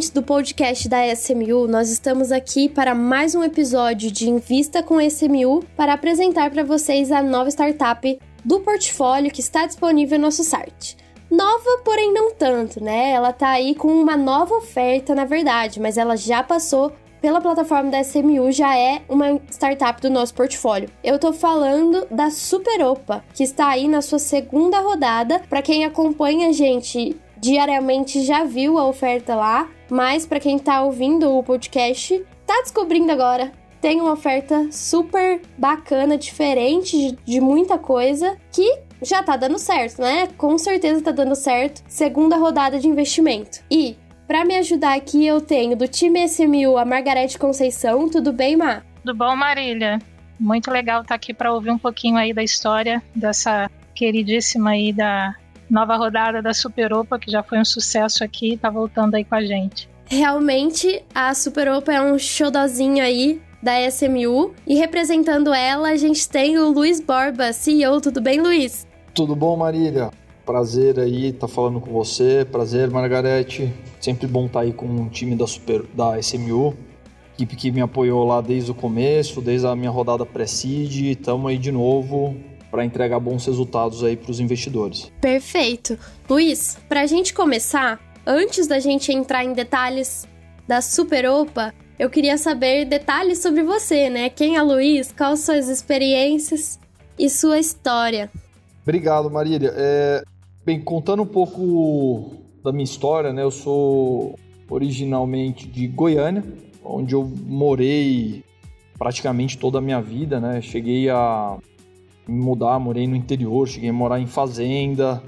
ouvintes 0.00 0.10
do 0.10 0.22
podcast 0.22 0.88
da 0.88 1.06
SMU, 1.14 1.68
nós 1.68 1.90
estamos 1.90 2.32
aqui 2.32 2.70
para 2.70 2.94
mais 2.94 3.34
um 3.34 3.44
episódio 3.44 4.10
de 4.10 4.30
Invista 4.30 4.82
com 4.82 4.98
SMU 4.98 5.62
para 5.76 5.92
apresentar 5.92 6.50
para 6.50 6.64
vocês 6.64 7.12
a 7.12 7.22
nova 7.22 7.50
startup 7.50 8.18
do 8.42 8.60
portfólio 8.60 9.30
que 9.30 9.42
está 9.42 9.66
disponível 9.66 10.18
no 10.18 10.24
nosso 10.24 10.42
site. 10.42 10.96
Nova, 11.30 11.82
porém 11.84 12.14
não 12.14 12.32
tanto, 12.32 12.82
né? 12.82 13.10
Ela 13.10 13.30
tá 13.30 13.50
aí 13.50 13.74
com 13.74 13.88
uma 13.88 14.16
nova 14.16 14.54
oferta, 14.54 15.14
na 15.14 15.26
verdade, 15.26 15.78
mas 15.78 15.98
ela 15.98 16.16
já 16.16 16.42
passou 16.42 16.92
pela 17.20 17.40
plataforma 17.40 17.90
da 17.90 18.00
SMU, 18.00 18.50
já 18.50 18.74
é 18.74 19.02
uma 19.06 19.38
startup 19.50 20.00
do 20.00 20.08
nosso 20.08 20.32
portfólio. 20.32 20.88
Eu 21.04 21.18
tô 21.18 21.30
falando 21.30 22.06
da 22.10 22.30
Superopa, 22.30 23.22
que 23.34 23.44
está 23.44 23.68
aí 23.68 23.86
na 23.86 24.00
sua 24.00 24.18
segunda 24.18 24.80
rodada. 24.80 25.42
Para 25.50 25.60
quem 25.60 25.84
acompanha 25.84 26.48
a 26.48 26.52
gente 26.52 27.20
diariamente 27.40 28.22
já 28.22 28.44
viu 28.44 28.78
a 28.78 28.86
oferta 28.86 29.34
lá, 29.34 29.68
mas 29.90 30.26
para 30.26 30.40
quem 30.40 30.58
tá 30.58 30.82
ouvindo 30.82 31.36
o 31.36 31.42
podcast, 31.42 32.24
tá 32.46 32.60
descobrindo 32.62 33.12
agora. 33.12 33.52
Tem 33.80 34.00
uma 34.00 34.12
oferta 34.12 34.68
super 34.70 35.40
bacana, 35.56 36.18
diferente 36.18 36.96
de, 36.96 37.18
de 37.24 37.40
muita 37.40 37.78
coisa, 37.78 38.36
que 38.52 38.78
já 39.02 39.22
tá 39.22 39.36
dando 39.36 39.58
certo, 39.58 40.02
né? 40.02 40.28
Com 40.36 40.58
certeza 40.58 41.02
tá 41.02 41.10
dando 41.10 41.34
certo. 41.34 41.82
Segunda 41.88 42.36
rodada 42.36 42.78
de 42.78 42.86
investimento. 42.86 43.60
E 43.70 43.96
para 44.26 44.44
me 44.44 44.54
ajudar 44.56 44.96
aqui, 44.96 45.26
eu 45.26 45.40
tenho 45.40 45.74
do 45.76 45.88
time 45.88 46.22
SMU 46.28 46.76
a 46.78 46.84
Margarete 46.84 47.38
Conceição. 47.38 48.08
Tudo 48.08 48.32
bem, 48.32 48.56
Má? 48.56 48.82
Tudo 49.02 49.16
bom, 49.16 49.34
Marília? 49.34 49.98
Muito 50.38 50.70
legal 50.70 51.02
estar 51.02 51.14
aqui 51.14 51.34
para 51.34 51.52
ouvir 51.52 51.70
um 51.70 51.78
pouquinho 51.78 52.16
aí 52.16 52.32
da 52.32 52.42
história 52.42 53.02
dessa 53.14 53.70
queridíssima 53.94 54.70
aí 54.70 54.92
da 54.92 55.34
nova 55.70 55.96
rodada 55.96 56.42
da 56.42 56.52
Superopa, 56.52 57.18
que 57.18 57.30
já 57.30 57.42
foi 57.42 57.58
um 57.58 57.64
sucesso 57.64 58.24
aqui, 58.24 58.56
tá 58.56 58.68
voltando 58.68 59.14
aí 59.14 59.24
com 59.24 59.36
a 59.36 59.42
gente. 59.42 59.88
Realmente, 60.06 61.04
a 61.14 61.32
Superopa 61.32 61.92
é 61.92 62.02
um 62.02 62.18
showzinho 62.18 63.02
aí 63.02 63.40
da 63.62 63.80
SMU 63.88 64.52
e 64.66 64.74
representando 64.74 65.54
ela, 65.54 65.90
a 65.90 65.96
gente 65.96 66.28
tem 66.28 66.58
o 66.58 66.72
Luiz 66.72 67.00
Borba, 67.00 67.52
CEO. 67.52 68.00
Tudo 68.00 68.20
bem, 68.20 68.40
Luiz? 68.40 68.86
Tudo 69.14 69.36
bom, 69.36 69.56
Marília? 69.56 70.10
Prazer 70.44 70.98
aí 70.98 71.26
estar 71.26 71.46
tá 71.46 71.48
falando 71.48 71.80
com 71.80 71.92
você. 71.92 72.44
Prazer, 72.50 72.90
Margarete. 72.90 73.72
Sempre 74.00 74.26
bom 74.26 74.46
estar 74.46 74.60
tá 74.60 74.64
aí 74.64 74.72
com 74.72 74.86
o 74.86 75.08
time 75.08 75.36
da, 75.36 75.46
Super, 75.46 75.84
da 75.94 76.18
SMU. 76.18 76.74
Equipe 77.34 77.54
que 77.54 77.70
me 77.70 77.80
apoiou 77.80 78.26
lá 78.26 78.40
desde 78.40 78.70
o 78.70 78.74
começo, 78.74 79.40
desde 79.40 79.66
a 79.66 79.76
minha 79.76 79.90
rodada 79.90 80.26
pré-seed. 80.26 81.12
Estamos 81.12 81.48
aí 81.48 81.58
de 81.58 81.70
novo 81.70 82.49
para 82.70 82.84
entregar 82.84 83.18
bons 83.18 83.44
resultados 83.46 84.04
aí 84.04 84.16
para 84.16 84.30
os 84.30 84.40
investidores. 84.40 85.10
Perfeito. 85.20 85.98
Luiz, 86.28 86.78
para 86.88 87.02
a 87.02 87.06
gente 87.06 87.34
começar, 87.34 88.00
antes 88.26 88.66
da 88.66 88.78
gente 88.78 89.12
entrar 89.12 89.44
em 89.44 89.52
detalhes 89.52 90.26
da 90.66 90.80
Superopa, 90.80 91.74
eu 91.98 92.08
queria 92.08 92.38
saber 92.38 92.84
detalhes 92.84 93.42
sobre 93.42 93.62
você, 93.62 94.08
né? 94.08 94.30
Quem 94.30 94.56
é 94.56 94.62
Luiz, 94.62 95.12
quais 95.12 95.40
suas 95.40 95.68
experiências 95.68 96.78
e 97.18 97.28
sua 97.28 97.58
história. 97.58 98.30
Obrigado, 98.82 99.30
Marília. 99.30 99.72
É, 99.76 100.22
bem, 100.64 100.80
contando 100.80 101.22
um 101.22 101.26
pouco 101.26 102.32
da 102.64 102.72
minha 102.72 102.84
história, 102.84 103.32
né? 103.32 103.42
Eu 103.42 103.50
sou 103.50 104.38
originalmente 104.68 105.66
de 105.66 105.86
Goiânia, 105.88 106.44
onde 106.84 107.14
eu 107.14 107.24
morei 107.24 108.44
praticamente 108.98 109.58
toda 109.58 109.78
a 109.78 109.80
minha 109.80 110.00
vida, 110.00 110.40
né? 110.40 110.60
Cheguei 110.60 111.10
a 111.10 111.58
mudar, 112.30 112.78
morei 112.78 113.06
no 113.06 113.16
interior, 113.16 113.66
cheguei 113.68 113.90
a 113.90 113.92
morar 113.92 114.20
em 114.20 114.26
fazenda. 114.26 115.22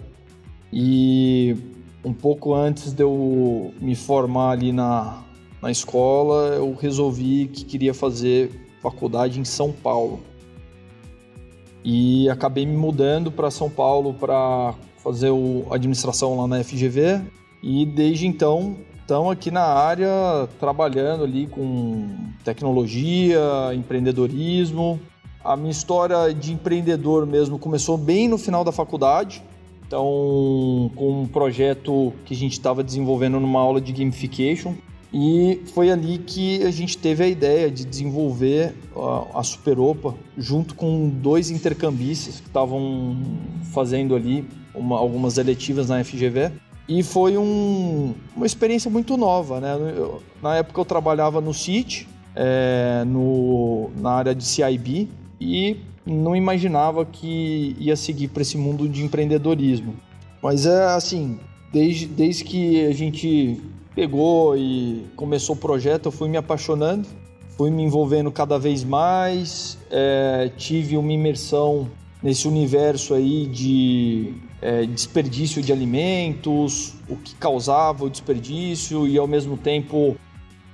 E 0.73 1.57
um 2.05 2.13
pouco 2.13 2.55
antes 2.55 2.93
de 2.93 3.03
eu 3.03 3.73
me 3.81 3.95
formar 3.95 4.53
ali 4.53 4.73
na, 4.73 5.23
na 5.61 5.71
escola, 5.71 6.55
eu 6.55 6.75
resolvi 6.75 7.47
que 7.47 7.65
queria 7.65 7.93
fazer 7.93 8.51
faculdade 8.81 9.39
em 9.39 9.45
São 9.45 9.73
Paulo. 9.73 10.21
E 11.85 12.29
acabei 12.31 12.65
me 12.65 12.77
mudando 12.77 13.31
para 13.31 13.51
São 13.51 13.69
Paulo 13.69 14.15
para 14.15 14.75
fazer 14.99 15.31
o 15.31 15.67
administração 15.71 16.37
lá 16.37 16.47
na 16.47 16.63
FGV 16.63 17.21
e 17.61 17.85
desde 17.85 18.27
então 18.27 18.77
estamos 19.01 19.33
aqui 19.33 19.51
na 19.51 19.65
área 19.65 20.09
trabalhando 20.61 21.25
ali 21.25 21.49
com 21.49 22.09
tecnologia, 22.45 23.41
empreendedorismo 23.75 25.01
a 25.45 25.57
minha 25.57 25.71
história 25.71 26.33
de 26.33 26.53
empreendedor 26.53 27.27
mesmo 27.27 27.59
começou 27.59 27.97
bem 27.97 28.29
no 28.29 28.39
final 28.39 28.65
da 28.65 28.73
faculdade. 28.73 29.43
Então, 29.87 30.91
com 30.97 31.23
um 31.23 31.27
projeto 31.27 32.13
que 32.25 32.33
a 32.33 32.37
gente 32.37 32.53
estava 32.53 32.83
desenvolvendo 32.83 33.39
numa 33.39 33.61
aula 33.61 33.81
de 33.81 33.93
gamification. 33.93 34.75
E 35.13 35.61
foi 35.75 35.91
ali 35.91 36.17
que 36.17 36.65
a 36.65 36.71
gente 36.71 36.97
teve 36.97 37.23
a 37.23 37.29
ideia 37.29 37.71
de 37.71 37.85
desenvolver 37.85 38.75
a 39.35 39.43
Superopa 39.43 40.15
junto 40.39 40.75
com 40.75 41.11
dois 41.11 41.51
intercambistas 41.51 42.41
que 42.41 42.47
estavam 42.47 43.19
fazendo 43.75 44.17
ali 44.17 44.49
uma, 44.75 44.97
algumas 44.99 45.37
eletivas 45.37 45.91
na 45.91 46.03
FGV. 46.03 46.53
E 46.89 47.03
foi 47.03 47.37
um, 47.37 48.15
uma 48.35 48.47
experiência 48.47 48.91
muito 48.91 49.17
nova, 49.19 49.61
né? 49.61 49.75
Eu, 49.95 50.23
na 50.43 50.57
época 50.57 50.81
eu 50.81 50.85
trabalhava 50.85 51.41
no 51.41 51.53
CIT, 51.53 52.09
é, 52.35 53.05
no, 53.07 53.91
na 53.97 54.13
área 54.13 54.35
de 54.35 54.45
CIB, 54.45 55.11
e 55.43 55.77
não 56.07 56.35
imaginava 56.35 57.05
que 57.05 57.77
ia 57.79 57.97
seguir 57.97 58.29
para 58.29 58.43
esse 58.43 58.57
mundo 58.57 58.89
de 58.89 59.03
empreendedorismo. 59.03 59.95
Mas 60.43 60.67
é 60.67 60.85
assim, 60.87 61.39
desde, 61.73 62.07
desde 62.07 62.45
que 62.45 62.85
a 62.87 62.93
gente 62.93 63.61
pegou 63.95 64.57
e 64.57 65.07
começou 65.17 65.55
o 65.55 65.59
projeto, 65.59 66.07
eu 66.07 66.13
fui 66.13 66.29
me 66.29 66.37
apaixonando, 66.37 67.07
fui 67.57 67.71
me 67.71 67.83
envolvendo 67.83 68.31
cada 68.31 68.59
vez 68.59 68.83
mais, 68.83 69.79
é, 69.91 70.51
tive 70.57 70.97
uma 70.97 71.13
imersão 71.13 71.89
nesse 72.23 72.47
universo 72.47 73.15
aí 73.15 73.47
de 73.47 74.35
é, 74.61 74.87
desperdício 74.87 75.61
de 75.61 75.73
alimentos, 75.73 76.95
o 77.09 77.17
que 77.17 77.35
causava 77.35 78.05
o 78.05 78.11
desperdício 78.11 79.07
e 79.07 79.19
ao 79.19 79.27
mesmo 79.27 79.57
tempo 79.57 80.17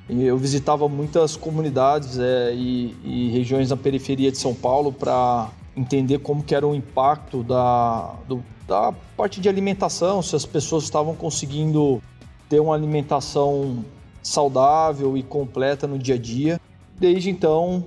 eu 0.09 0.39
visitava 0.39 0.89
muitas 0.89 1.37
comunidades 1.37 2.19
é, 2.19 2.55
e, 2.55 2.97
e, 3.05 3.31
regiões 3.31 3.69
na 3.69 3.77
periferia 3.77 4.33
de 4.33 4.39
São 4.39 4.55
Paulo 4.55 4.91
para 4.91 5.51
entender 5.77 6.19
como 6.21 6.43
que 6.43 6.55
era 6.55 6.67
o 6.67 6.75
impacto 6.75 7.43
da, 7.43 8.15
do, 8.27 8.43
da 8.67 8.93
parte 9.17 9.41
de 9.41 9.49
alimentação, 9.49 10.23
se 10.23 10.35
as 10.35 10.47
pessoas 10.47 10.85
estavam 10.85 11.15
conseguindo 11.15 12.03
ter 12.49 12.59
uma 12.59 12.75
alimentação 12.75 13.85
saudável 14.23 15.17
e 15.17 15.23
completa 15.23 15.87
no 15.87 15.99
dia 15.99 16.15
a 16.15 16.19
dia. 16.19 16.61
Desde 16.99 17.29
então, 17.29 17.85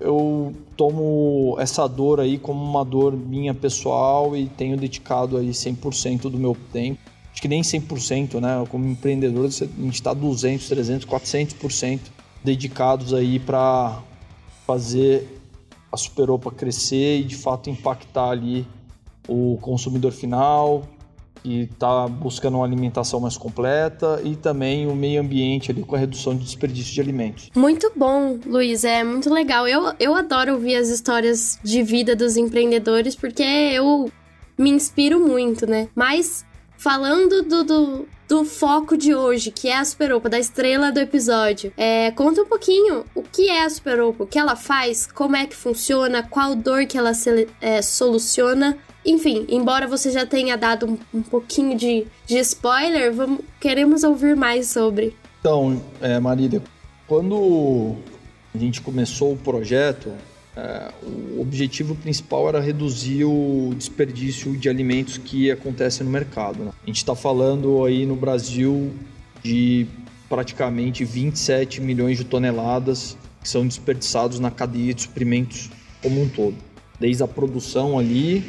eu 0.00 0.52
tomo 0.76 1.56
essa 1.58 1.86
dor 1.86 2.20
aí 2.20 2.36
como 2.36 2.62
uma 2.62 2.84
dor 2.84 3.16
minha 3.16 3.54
pessoal 3.54 4.36
e 4.36 4.48
tenho 4.48 4.76
dedicado 4.76 5.36
aí 5.36 5.50
100% 5.50 6.22
do 6.22 6.36
meu 6.36 6.56
tempo 6.72 7.09
acho 7.40 7.42
que 7.42 7.48
nem 7.48 7.62
100%, 7.62 8.38
né? 8.38 8.64
Como 8.68 8.86
empreendedor, 8.86 9.46
a 9.46 9.48
gente 9.48 9.94
está 9.94 10.12
200, 10.12 10.68
300, 10.68 11.06
400% 11.06 12.00
dedicados 12.44 13.14
aí 13.14 13.38
para 13.38 14.02
fazer 14.66 15.26
a 15.90 15.96
Superopa 15.96 16.50
crescer 16.50 17.20
e 17.20 17.24
de 17.24 17.36
fato 17.36 17.70
impactar 17.70 18.30
ali 18.30 18.66
o 19.26 19.58
consumidor 19.60 20.12
final 20.12 20.84
que 21.42 21.62
está 21.62 22.06
buscando 22.06 22.58
uma 22.58 22.66
alimentação 22.66 23.18
mais 23.18 23.38
completa 23.38 24.20
e 24.22 24.36
também 24.36 24.86
o 24.86 24.94
meio 24.94 25.22
ambiente 25.22 25.70
ali 25.70 25.82
com 25.82 25.96
a 25.96 25.98
redução 25.98 26.36
de 26.36 26.44
desperdício 26.44 26.92
de 26.92 27.00
alimentos. 27.00 27.48
Muito 27.56 27.90
bom, 27.96 28.38
Luiz, 28.44 28.84
é 28.84 29.02
muito 29.02 29.32
legal. 29.32 29.66
Eu, 29.66 29.94
eu 29.98 30.14
adoro 30.14 30.52
ouvir 30.52 30.76
as 30.76 30.88
histórias 30.88 31.58
de 31.64 31.82
vida 31.82 32.14
dos 32.14 32.36
empreendedores 32.36 33.16
porque 33.16 33.42
eu 33.42 34.12
me 34.58 34.68
inspiro 34.68 35.18
muito, 35.18 35.66
né? 35.66 35.88
Mas 35.94 36.44
Falando 36.80 37.42
do, 37.42 37.62
do, 37.62 38.08
do, 38.26 38.42
foco 38.42 38.96
de 38.96 39.14
hoje, 39.14 39.50
que 39.50 39.68
é 39.68 39.76
a 39.76 39.84
Superopa, 39.84 40.30
da 40.30 40.38
estrela 40.38 40.90
do 40.90 40.98
episódio, 40.98 41.70
é, 41.76 42.10
conta 42.12 42.40
um 42.40 42.46
pouquinho 42.46 43.04
o 43.14 43.22
que 43.22 43.50
é 43.50 43.66
a 43.66 43.68
Superopa, 43.68 44.24
o 44.24 44.26
que 44.26 44.38
ela 44.38 44.56
faz, 44.56 45.06
como 45.06 45.36
é 45.36 45.46
que 45.46 45.54
funciona, 45.54 46.22
qual 46.22 46.54
dor 46.54 46.86
que 46.86 46.96
ela 46.96 47.12
se, 47.12 47.46
é, 47.60 47.82
soluciona. 47.82 48.78
Enfim, 49.04 49.44
embora 49.50 49.86
você 49.86 50.10
já 50.10 50.24
tenha 50.24 50.56
dado 50.56 50.86
um, 50.86 51.18
um 51.18 51.22
pouquinho 51.22 51.76
de, 51.76 52.06
de 52.26 52.38
spoiler, 52.38 53.12
vamos, 53.12 53.40
queremos 53.60 54.02
ouvir 54.02 54.34
mais 54.34 54.70
sobre. 54.70 55.14
Então, 55.38 55.82
é, 56.00 56.18
Marília, 56.18 56.62
quando 57.06 57.94
a 58.54 58.56
gente 58.56 58.80
começou 58.80 59.34
o 59.34 59.36
projeto, 59.36 60.10
é, 60.56 60.90
o 61.02 61.40
objetivo 61.40 61.94
principal 61.94 62.48
era 62.48 62.60
reduzir 62.60 63.24
o 63.24 63.72
desperdício 63.76 64.56
de 64.56 64.68
alimentos 64.68 65.16
que 65.18 65.50
acontece 65.50 66.02
no 66.02 66.10
mercado. 66.10 66.64
Né? 66.64 66.72
A 66.82 66.86
gente 66.86 66.96
está 66.96 67.14
falando 67.14 67.84
aí 67.84 68.04
no 68.04 68.16
Brasil 68.16 68.92
de 69.42 69.86
praticamente 70.28 71.04
27 71.04 71.80
milhões 71.80 72.18
de 72.18 72.24
toneladas 72.24 73.16
que 73.42 73.48
são 73.48 73.66
desperdiçados 73.66 74.38
na 74.38 74.50
cadeia 74.50 74.92
de 74.92 75.02
suprimentos 75.02 75.70
como 76.02 76.22
um 76.22 76.28
todo, 76.28 76.56
desde 76.98 77.22
a 77.22 77.28
produção 77.28 77.98
ali 77.98 78.44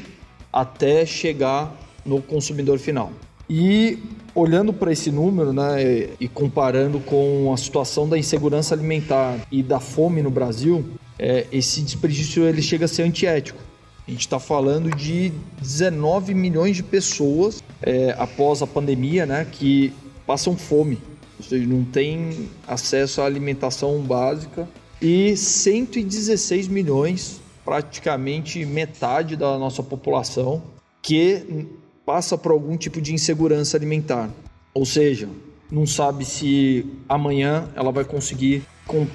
até 0.52 1.06
chegar 1.06 1.76
no 2.06 2.22
consumidor 2.22 2.78
final. 2.78 3.12
E 3.50 4.00
olhando 4.34 4.72
para 4.72 4.92
esse 4.92 5.12
número, 5.12 5.52
né, 5.52 6.10
e 6.20 6.28
comparando 6.28 7.00
com 7.00 7.52
a 7.54 7.58
situação 7.58 8.08
da 8.08 8.18
insegurança 8.18 8.74
alimentar 8.74 9.46
e 9.52 9.62
da 9.62 9.80
fome 9.80 10.22
no 10.22 10.30
Brasil, 10.30 10.86
é, 11.22 11.46
esse 11.52 11.84
desperdício 11.84 12.44
ele 12.44 12.64
chega 12.64 12.86
a 12.86 12.88
ser 12.88 13.04
antiético. 13.04 13.60
A 14.08 14.10
gente 14.10 14.22
está 14.22 14.40
falando 14.40 14.90
de 14.90 15.32
19 15.62 16.34
milhões 16.34 16.76
de 16.76 16.82
pessoas 16.82 17.64
é, 17.84 18.16
após 18.18 18.64
a 18.64 18.68
pandemia, 18.68 19.28
né, 19.28 19.46
que 19.50 19.94
passam 20.26 20.58
fome, 20.58 20.98
ou 21.38 21.46
seja, 21.46 21.68
não 21.68 21.86
tem 21.86 22.50
acesso 22.68 23.22
à 23.22 23.26
alimentação 23.26 24.02
básica 24.02 24.68
e 25.00 25.38
116 25.38 26.68
milhões, 26.68 27.40
praticamente 27.64 28.66
metade 28.66 29.36
da 29.36 29.58
nossa 29.60 29.84
população, 29.84 30.64
que 31.04 31.68
passa 32.04 32.36
por 32.36 32.52
algum 32.52 32.76
tipo 32.76 33.00
de 33.00 33.14
insegurança 33.14 33.78
alimentar. 33.78 34.30
Ou 34.74 34.86
seja, 34.86 35.30
não 35.72 35.86
sabe 35.86 36.26
se 36.26 36.86
amanhã 37.08 37.70
ela 37.76 37.92
vai 37.92 38.04
conseguir 38.04 38.64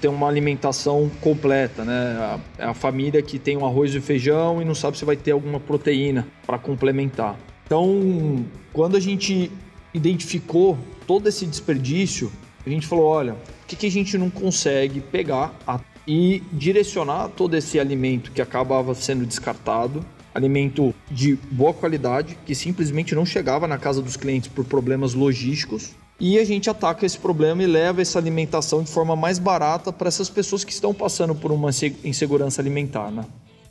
ter 0.00 0.08
uma 0.08 0.26
alimentação 0.28 1.10
completa, 1.20 1.84
né? 1.84 2.40
É 2.58 2.64
a, 2.64 2.74
família 2.74 3.20
que 3.20 3.38
tem 3.38 3.56
um 3.56 3.66
arroz 3.66 3.94
e 3.94 4.00
feijão 4.00 4.62
e 4.62 4.64
não 4.64 4.74
sabe 4.74 4.96
se 4.96 5.04
vai 5.04 5.16
ter 5.16 5.32
alguma 5.32 5.60
proteína 5.60 6.26
para 6.46 6.58
complementar. 6.58 7.36
Então, 7.66 8.44
quando 8.72 8.96
a 8.96 9.00
gente 9.00 9.50
identificou 9.92 10.78
todo 11.06 11.28
esse 11.28 11.44
desperdício, 11.46 12.32
a 12.64 12.70
gente 12.70 12.86
falou, 12.86 13.06
olha, 13.06 13.34
por 13.34 13.66
que, 13.68 13.76
que 13.76 13.86
a 13.86 13.90
gente 13.90 14.16
não 14.16 14.30
consegue 14.30 15.00
pegar 15.00 15.54
a, 15.66 15.80
e 16.06 16.42
direcionar 16.52 17.28
todo 17.28 17.54
esse 17.54 17.78
alimento 17.78 18.32
que 18.32 18.40
acabava 18.40 18.94
sendo 18.94 19.26
descartado 19.26 20.04
alimento 20.36 20.94
de 21.10 21.34
boa 21.50 21.72
qualidade 21.72 22.36
que 22.44 22.54
simplesmente 22.54 23.14
não 23.14 23.24
chegava 23.24 23.66
na 23.66 23.78
casa 23.78 24.02
dos 24.02 24.16
clientes 24.16 24.48
por 24.48 24.64
problemas 24.66 25.14
logísticos. 25.14 25.94
E 26.18 26.38
a 26.38 26.44
gente 26.44 26.70
ataca 26.70 27.04
esse 27.04 27.18
problema 27.18 27.62
e 27.62 27.66
leva 27.66 28.00
essa 28.00 28.18
alimentação 28.18 28.82
de 28.82 28.90
forma 28.90 29.14
mais 29.14 29.38
barata 29.38 29.92
para 29.92 30.08
essas 30.08 30.30
pessoas 30.30 30.64
que 30.64 30.72
estão 30.72 30.94
passando 30.94 31.34
por 31.34 31.52
uma 31.52 31.70
insegurança 32.04 32.60
alimentar. 32.62 33.10
Né? 33.10 33.24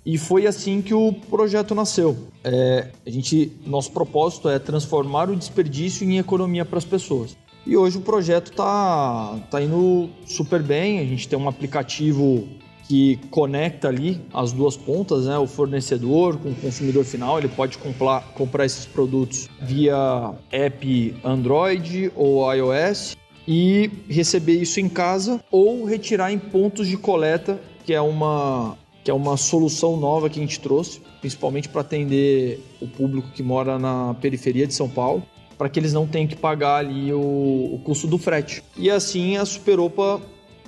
E 0.06 0.18
foi 0.18 0.46
assim 0.46 0.82
que 0.82 0.94
o 0.94 1.12
projeto 1.12 1.74
nasceu. 1.74 2.16
É, 2.44 2.90
a 3.06 3.10
gente, 3.10 3.52
nosso 3.66 3.92
propósito 3.92 4.48
é 4.48 4.60
transformar 4.60 5.30
o 5.32 5.36
desperdício 5.36 6.08
em 6.08 6.20
economia 6.20 6.64
para 6.64 6.78
as 6.78 6.86
pessoas. 6.86 7.36
E 7.66 7.76
hoje 7.76 7.98
o 7.98 8.02
projeto 8.02 8.52
está 8.52 9.40
tá 9.50 9.60
indo 9.60 10.08
super 10.28 10.62
bem. 10.62 11.00
A 11.00 11.04
gente 11.04 11.28
tem 11.28 11.40
um 11.40 11.50
aplicativo 11.50 12.48
que 12.88 13.18
conecta 13.32 13.88
ali 13.88 14.22
as 14.34 14.52
duas 14.52 14.78
pontas, 14.78 15.26
né? 15.26 15.38
O 15.38 15.48
fornecedor 15.48 16.38
com 16.38 16.50
o 16.50 16.56
consumidor 16.56 17.04
final, 17.04 17.38
ele 17.40 17.48
pode 17.48 17.78
comprar, 17.78 18.22
comprar 18.34 18.66
esses 18.66 18.86
produtos 18.86 19.50
via 19.62 20.34
app 20.52 21.16
Android 21.24 22.12
ou 22.16 22.52
iOS 22.54 23.16
e 23.48 23.90
receber 24.10 24.54
isso 24.54 24.80
em 24.80 24.90
casa 24.90 25.44
ou 25.52 25.86
retirar 25.86 26.32
em 26.32 26.40
pontos 26.40 26.88
de 26.88 26.98
coleta, 26.98 27.60
que 27.84 27.94
é 27.94 28.02
uma 28.02 28.78
que 29.04 29.12
é 29.12 29.14
uma 29.14 29.38
solução 29.38 29.96
nova 29.98 30.32
que 30.32 30.40
a 30.40 30.42
gente 30.42 30.60
trouxe, 30.60 31.00
principalmente 31.22 31.70
para 31.70 31.82
atender 31.82 32.60
o 32.82 32.88
público 32.88 33.30
que 33.36 33.44
mora 33.44 33.78
na 33.78 34.16
periferia 34.16 34.66
de 34.66 34.74
São 34.74 34.90
Paulo, 34.90 35.22
para 35.60 35.70
que 35.70 35.80
eles 35.80 35.94
não 35.94 36.08
tenham 36.08 36.28
que 36.28 36.36
pagar 36.36 36.78
ali 36.78 37.14
o, 37.14 37.20
o 37.20 37.82
custo 37.84 38.08
do 38.08 38.18
frete. 38.18 38.64
E 38.76 38.90
assim 38.90 39.38
a 39.38 39.46
Superopa 39.46 40.20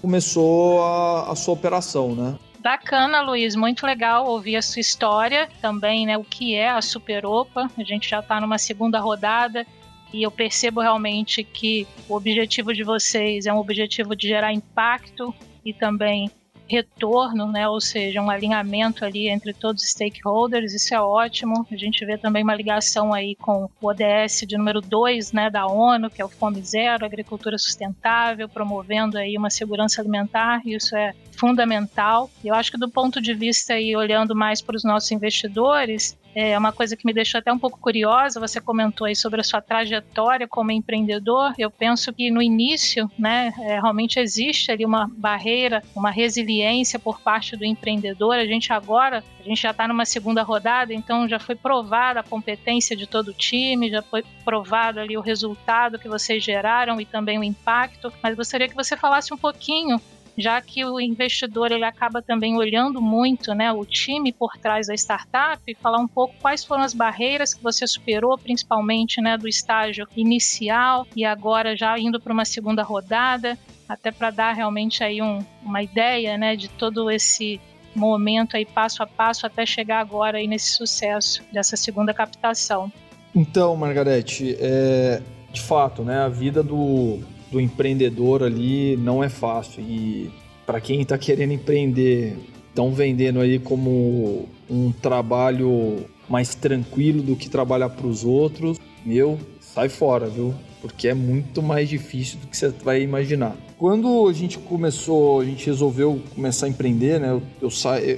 começou 0.02 0.84
a, 0.84 1.32
a 1.32 1.36
sua 1.36 1.54
operação, 1.54 2.16
né? 2.16 2.38
Bacana, 2.60 3.22
Luiz, 3.22 3.56
muito 3.56 3.86
legal 3.86 4.28
ouvir 4.28 4.58
a 4.58 4.62
sua 4.62 4.80
história 4.80 5.48
também, 5.62 6.06
né? 6.06 6.18
O 6.18 6.24
que 6.24 6.56
é 6.56 6.70
a 6.70 6.82
Superopa? 6.82 7.70
A 7.78 7.84
gente 7.84 8.10
já 8.10 8.20
está 8.20 8.42
numa 8.42 8.58
segunda 8.58 9.00
rodada 9.00 9.66
e 10.14 10.24
eu 10.24 10.32
percebo 10.32 10.82
realmente 10.82 11.44
que 11.44 11.88
o 12.10 12.16
objetivo 12.16 12.74
de 12.74 12.84
vocês 12.84 13.46
é 13.46 13.54
um 13.54 13.58
objetivo 13.58 14.16
de 14.16 14.28
gerar 14.28 14.54
impacto 14.54 15.34
e 15.64 15.74
também 15.74 16.32
retorno, 16.70 17.52
né? 17.52 17.68
ou 17.68 17.80
seja, 17.80 18.22
um 18.22 18.30
alinhamento 18.30 19.06
ali 19.06 19.30
entre 19.30 19.54
todos 19.54 19.84
os 19.84 19.90
stakeholders, 19.90 20.74
isso 20.74 20.94
é 20.94 21.02
ótimo. 21.02 21.66
A 21.72 21.76
gente 21.76 22.06
vê 22.06 22.18
também 22.18 22.44
uma 22.44 22.56
ligação 22.56 23.14
aí 23.14 23.36
com 23.36 23.70
o 23.82 23.88
ODS 23.88 24.44
de 24.48 24.58
número 24.58 24.82
2 24.82 25.32
né, 25.32 25.50
da 25.50 25.66
ONU, 25.66 26.10
que 26.10 26.22
é 26.22 26.26
o 26.26 26.30
Fome 26.30 26.62
Zero, 26.62 27.06
Agricultura 27.06 27.58
Sustentável, 27.58 28.50
promovendo 28.50 29.18
aí 29.18 29.38
uma 29.38 29.50
segurança 29.50 30.02
alimentar, 30.02 30.62
isso 30.66 30.96
é 30.96 31.14
fundamental. 31.38 32.30
Eu 32.44 32.56
acho 32.56 32.72
que 32.72 32.78
do 32.78 32.90
ponto 32.90 33.22
de 33.22 33.34
vista 33.34 33.74
aí, 33.74 33.96
olhando 33.96 34.36
mais 34.36 34.62
para 34.62 34.76
os 34.76 34.84
nossos 34.84 35.12
investidores, 35.12 36.17
é 36.40 36.56
uma 36.56 36.72
coisa 36.72 36.96
que 36.96 37.04
me 37.04 37.14
deixou 37.14 37.40
até 37.40 37.52
um 37.52 37.58
pouco 37.58 37.80
curiosa, 37.80 38.40
você 38.40 38.62
comentou 38.62 39.08
aí 39.08 39.16
sobre 39.16 39.42
a 39.42 39.44
sua 39.44 39.60
trajetória 39.60 40.48
como 40.48 40.72
empreendedor. 40.72 41.56
Eu 41.58 41.72
penso 41.72 42.14
que 42.14 42.30
no 42.30 42.44
início, 42.44 43.10
né, 43.18 43.52
é, 43.60 43.80
realmente 43.80 44.20
existe 44.20 44.72
ali 44.72 44.86
uma 44.86 45.10
barreira, 45.18 45.82
uma 45.96 46.12
resiliência 46.12 47.00
por 47.00 47.20
parte 47.22 47.56
do 47.56 47.66
empreendedor. 47.66 48.36
A 48.36 48.46
gente 48.46 48.72
agora, 48.72 49.24
a 49.40 49.44
gente 49.44 49.64
já 49.64 49.72
está 49.72 49.88
numa 49.88 50.06
segunda 50.06 50.44
rodada, 50.44 50.94
então 50.94 51.28
já 51.28 51.40
foi 51.40 51.56
provada 51.56 52.20
a 52.20 52.24
competência 52.24 52.96
de 52.96 53.08
todo 53.08 53.30
o 53.30 53.34
time, 53.34 53.90
já 53.90 54.04
foi 54.04 54.24
provado 54.46 55.00
ali 55.00 55.18
o 55.18 55.22
resultado 55.22 55.98
que 55.98 56.08
vocês 56.08 56.44
geraram 56.44 57.02
e 57.02 57.06
também 57.06 57.40
o 57.40 57.44
impacto. 57.44 58.14
Mas 58.22 58.36
gostaria 58.36 58.70
que 58.70 58.76
você 58.76 58.96
falasse 58.96 59.34
um 59.34 59.38
pouquinho 59.38 60.00
já 60.38 60.62
que 60.62 60.86
o 60.86 61.00
investidor 61.00 61.72
ele 61.72 61.84
acaba 61.84 62.22
também 62.22 62.56
olhando 62.56 63.02
muito 63.02 63.54
né, 63.54 63.72
o 63.72 63.84
time 63.84 64.32
por 64.32 64.56
trás 64.58 64.88
da 64.88 64.94
startup 64.94 65.62
falar 65.82 65.98
um 65.98 66.08
pouco 66.08 66.36
quais 66.40 66.64
foram 66.64 66.84
as 66.84 66.94
barreiras 66.94 67.54
que 67.54 67.64
você 67.64 67.88
superou, 67.88 68.38
principalmente 68.38 69.20
né, 69.20 69.38
do 69.38 69.48
estágio 69.48 70.08
inicial 70.16 71.08
e 71.16 71.26
agora 71.26 71.76
já 71.76 71.98
indo 71.98 72.20
para 72.20 72.32
uma 72.32 72.46
segunda 72.46 72.84
rodada, 72.84 73.58
até 73.90 74.12
para 74.12 74.30
dar 74.30 74.54
realmente 74.54 75.04
aí 75.04 75.22
um, 75.22 75.40
uma 75.64 75.82
ideia 75.82 76.38
né, 76.38 76.56
de 76.56 76.68
todo 76.68 77.10
esse 77.10 77.60
momento 77.96 78.56
aí 78.56 78.66
passo 78.66 79.02
a 79.02 79.08
passo 79.08 79.48
até 79.48 79.66
chegar 79.66 80.00
agora 80.00 80.38
aí 80.38 80.48
nesse 80.48 80.72
sucesso 80.72 81.44
dessa 81.52 81.76
segunda 81.76 82.14
captação. 82.14 82.92
Então, 83.34 83.76
Margarete, 83.76 84.56
é, 84.60 85.22
de 85.52 85.62
fato, 85.62 86.04
né, 86.04 86.20
a 86.20 86.30
vida 86.30 86.62
do, 86.62 87.20
do 87.52 87.60
empreendedor 87.60 88.44
ali 88.44 88.98
não 88.98 89.24
é 89.24 89.30
fácil. 89.30 89.82
E 89.82 90.30
para 90.66 90.82
quem 90.82 91.02
está 91.02 91.18
querendo 91.18 91.54
empreender, 91.54 92.38
estão 92.70 92.92
vendendo 92.92 93.40
aí 93.40 93.60
como 93.60 94.48
um 94.70 94.92
trabalho 94.92 96.06
mais 96.30 96.54
tranquilo 96.54 97.22
do 97.22 97.36
que 97.36 97.50
trabalhar 97.50 97.90
para 97.90 98.06
os 98.06 98.24
outros, 98.24 98.78
meu, 99.06 99.40
sai 99.60 99.90
fora, 99.90 100.28
viu? 100.28 100.54
Porque 100.82 101.08
é 101.08 101.14
muito 101.14 101.62
mais 101.62 101.90
difícil 101.90 102.38
do 102.40 102.48
que 102.48 102.58
você 102.58 102.70
vai 102.70 103.02
imaginar. 103.02 103.56
Quando 103.78 104.28
a 104.28 104.34
gente 104.34 104.58
começou, 104.58 105.40
a 105.40 105.46
gente 105.46 105.66
resolveu 105.66 106.22
começar 106.36 106.66
a 106.66 106.70
empreender, 106.70 107.20
né? 107.20 107.30
Eu, 107.30 107.42
eu, 107.62 107.70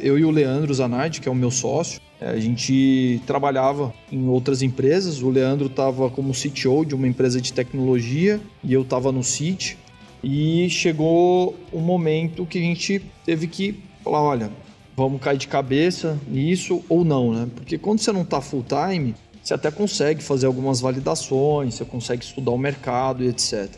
eu 0.01 0.19
e 0.19 0.25
o 0.25 0.31
Leandro 0.31 0.73
Zanardi, 0.73 1.21
que 1.21 1.29
é 1.29 1.31
o 1.31 1.35
meu 1.35 1.51
sócio, 1.51 2.01
a 2.21 2.37
gente 2.37 3.21
trabalhava 3.25 3.93
em 4.11 4.27
outras 4.27 4.61
empresas. 4.61 5.21
O 5.21 5.29
Leandro 5.29 5.67
estava 5.67 6.09
como 6.09 6.33
CTO 6.33 6.85
de 6.85 6.93
uma 6.93 7.07
empresa 7.07 7.39
de 7.39 7.53
tecnologia 7.53 8.41
e 8.63 8.73
eu 8.73 8.81
estava 8.81 9.11
no 9.11 9.23
CIT. 9.23 9.77
E 10.21 10.69
chegou 10.69 11.55
um 11.71 11.79
momento 11.79 12.45
que 12.45 12.57
a 12.57 12.61
gente 12.61 13.01
teve 13.25 13.47
que 13.47 13.79
falar: 14.03 14.21
olha, 14.21 14.51
vamos 14.97 15.21
cair 15.21 15.37
de 15.37 15.47
cabeça 15.47 16.19
nisso 16.27 16.83
ou 16.89 17.05
não, 17.05 17.33
né? 17.33 17.47
Porque 17.55 17.77
quando 17.77 17.99
você 17.99 18.11
não 18.11 18.23
está 18.23 18.41
full 18.41 18.65
time, 18.67 19.15
você 19.41 19.53
até 19.53 19.71
consegue 19.71 20.21
fazer 20.21 20.45
algumas 20.45 20.81
validações, 20.81 21.75
você 21.75 21.85
consegue 21.85 22.23
estudar 22.23 22.51
o 22.51 22.57
mercado 22.57 23.23
e 23.23 23.29
etc. 23.29 23.69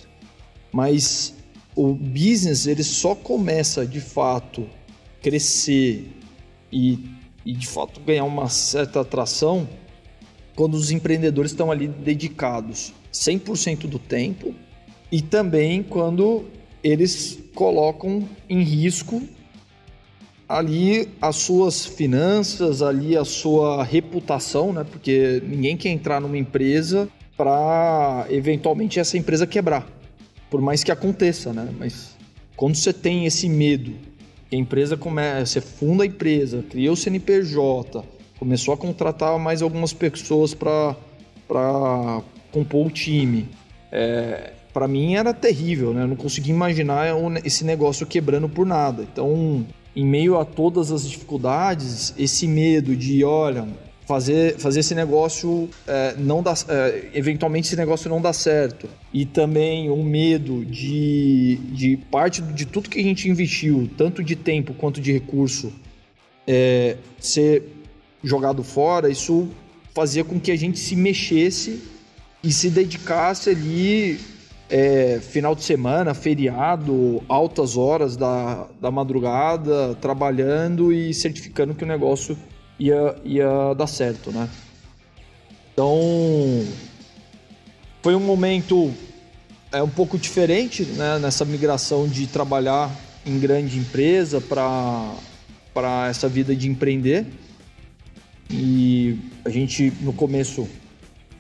Mas 0.71 1.35
o 1.75 1.93
business 1.93 2.65
ele 2.65 2.83
só 2.83 3.13
começa 3.13 3.85
de 3.85 4.01
fato 4.01 4.67
crescer 5.21 6.11
e 6.71 6.99
e 7.45 7.53
de 7.53 7.67
fato 7.67 7.99
ganhar 7.99 8.23
uma 8.23 8.49
certa 8.49 9.01
atração 9.01 9.67
quando 10.55 10.75
os 10.75 10.91
empreendedores 10.91 11.51
estão 11.51 11.71
ali 11.71 11.87
dedicados 11.87 12.93
100% 13.13 13.87
do 13.87 13.99
tempo 13.99 14.53
e 15.11 15.21
também 15.21 15.83
quando 15.83 16.45
eles 16.83 17.39
colocam 17.53 18.27
em 18.49 18.61
risco 18.61 19.21
ali 20.47 21.07
as 21.21 21.37
suas 21.37 21.85
finanças, 21.85 22.81
ali 22.81 23.15
a 23.15 23.23
sua 23.23 23.83
reputação, 23.83 24.73
né? 24.73 24.83
Porque 24.83 25.41
ninguém 25.45 25.77
quer 25.77 25.89
entrar 25.89 26.19
numa 26.19 26.37
empresa 26.37 27.07
para 27.37 28.25
eventualmente 28.29 28.99
essa 28.99 29.17
empresa 29.17 29.47
quebrar, 29.47 29.87
por 30.49 30.61
mais 30.61 30.83
que 30.83 30.91
aconteça, 30.91 31.53
né? 31.53 31.73
Mas 31.79 32.17
quando 32.57 32.75
você 32.75 32.91
tem 32.91 33.25
esse 33.25 33.47
medo 33.47 33.93
a 34.51 34.55
empresa 34.55 34.97
começa, 34.97 35.45
você 35.45 35.61
funda 35.61 36.03
a 36.03 36.07
empresa, 36.07 36.63
cria 36.69 36.91
o 36.91 36.95
CNPJ, 36.95 38.03
começou 38.37 38.73
a 38.73 38.77
contratar 38.77 39.37
mais 39.39 39.61
algumas 39.61 39.93
pessoas 39.93 40.53
para 40.53 40.95
compor 42.51 42.87
o 42.87 42.89
time. 42.89 43.47
É, 43.91 44.51
para 44.73 44.87
mim 44.87 45.15
era 45.15 45.33
terrível, 45.33 45.93
né? 45.93 46.03
Eu 46.03 46.07
não 46.07 46.15
conseguia 46.15 46.53
imaginar 46.53 47.07
esse 47.45 47.63
negócio 47.63 48.05
quebrando 48.05 48.49
por 48.49 48.65
nada. 48.65 49.03
Então, 49.03 49.65
em 49.95 50.05
meio 50.05 50.37
a 50.39 50.45
todas 50.45 50.91
as 50.91 51.07
dificuldades, 51.09 52.13
esse 52.17 52.47
medo 52.47 52.95
de, 52.95 53.23
olha, 53.23 53.67
fazer, 54.05 54.57
fazer 54.57 54.81
esse 54.81 54.95
negócio 54.95 55.69
é, 55.87 56.15
não 56.17 56.41
dar, 56.43 56.55
é, 56.67 57.09
eventualmente 57.13 57.67
esse 57.67 57.75
negócio 57.75 58.09
não 58.09 58.21
dar 58.21 58.33
certo. 58.33 58.89
E 59.13 59.25
também 59.25 59.89
o 59.89 60.03
medo 60.03 60.65
de, 60.65 61.57
de 61.71 61.97
parte 62.09 62.41
de 62.41 62.65
tudo 62.65 62.89
que 62.89 62.99
a 62.99 63.03
gente 63.03 63.29
investiu 63.29 63.89
tanto 63.97 64.23
de 64.23 64.35
tempo 64.35 64.73
quanto 64.73 65.01
de 65.01 65.11
recurso 65.11 65.71
é, 66.47 66.97
ser 67.19 67.63
jogado 68.23 68.63
fora 68.63 69.09
isso 69.09 69.49
fazia 69.93 70.23
com 70.23 70.39
que 70.39 70.51
a 70.51 70.55
gente 70.55 70.79
se 70.79 70.95
mexesse 70.95 71.81
e 72.43 72.51
se 72.51 72.69
dedicasse 72.69 73.49
ali 73.49 74.19
é, 74.69 75.19
final 75.19 75.53
de 75.53 75.63
semana, 75.63 76.13
feriado, 76.13 77.21
altas 77.27 77.75
horas 77.75 78.15
da, 78.15 78.67
da 78.79 78.89
madrugada, 78.89 79.95
trabalhando 79.95 80.93
e 80.93 81.13
certificando 81.13 81.75
que 81.75 81.83
o 81.83 81.87
negócio 81.87 82.37
ia, 82.85 83.15
ia 83.23 83.73
dar 83.75 83.87
certo, 83.87 84.31
né? 84.31 84.49
Então, 85.73 85.97
foi 88.01 88.15
um 88.15 88.19
momento 88.19 88.91
é 89.71 89.81
um 89.81 89.89
pouco 89.89 90.17
diferente 90.17 90.83
né, 90.83 91.17
nessa 91.17 91.45
migração 91.45 92.05
de 92.05 92.27
trabalhar 92.27 92.91
em 93.25 93.39
grande 93.39 93.77
empresa 93.77 94.41
para 94.41 96.07
essa 96.09 96.27
vida 96.27 96.53
de 96.55 96.67
empreender. 96.67 97.25
E 98.49 99.17
a 99.45 99.49
gente, 99.49 99.93
no 100.01 100.11
começo, 100.11 100.67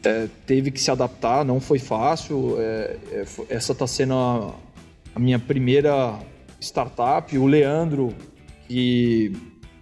é, 0.01 0.29
teve 0.45 0.71
que 0.71 0.79
se 0.79 0.89
adaptar, 0.89 1.43
não 1.43 1.59
foi 1.59 1.77
fácil. 1.77 2.55
É, 2.57 2.97
é, 3.11 3.25
essa 3.49 3.73
está 3.73 3.85
sendo 3.85 4.13
a, 4.13 4.55
a, 5.13 5.19
minha 5.19 5.37
primeira 5.37 6.17
startup. 6.59 7.37
O 7.37 7.45
Leandro, 7.45 8.15
que 8.69 9.33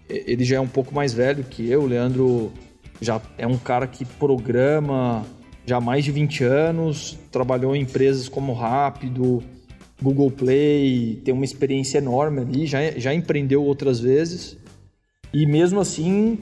ele 0.09 0.43
já 0.43 0.57
é 0.57 0.59
um 0.59 0.67
pouco 0.67 0.93
mais 0.93 1.13
velho 1.13 1.43
que 1.43 1.69
eu, 1.69 1.83
o 1.83 1.85
Leandro 1.85 2.51
já 2.99 3.21
é 3.37 3.47
um 3.47 3.57
cara 3.57 3.87
que 3.87 4.03
programa 4.03 5.25
já 5.65 5.77
há 5.77 5.81
mais 5.81 6.03
de 6.03 6.11
20 6.11 6.43
anos, 6.43 7.17
trabalhou 7.31 7.75
em 7.75 7.83
empresas 7.83 8.27
como 8.27 8.53
Rápido, 8.53 9.43
Google 10.01 10.31
Play, 10.31 11.21
tem 11.23 11.33
uma 11.33 11.45
experiência 11.45 11.99
enorme 11.99 12.41
ali, 12.41 12.65
já, 12.65 12.91
já 12.97 13.13
empreendeu 13.13 13.63
outras 13.63 13.99
vezes. 13.99 14.57
E 15.31 15.45
mesmo 15.45 15.79
assim, 15.79 16.39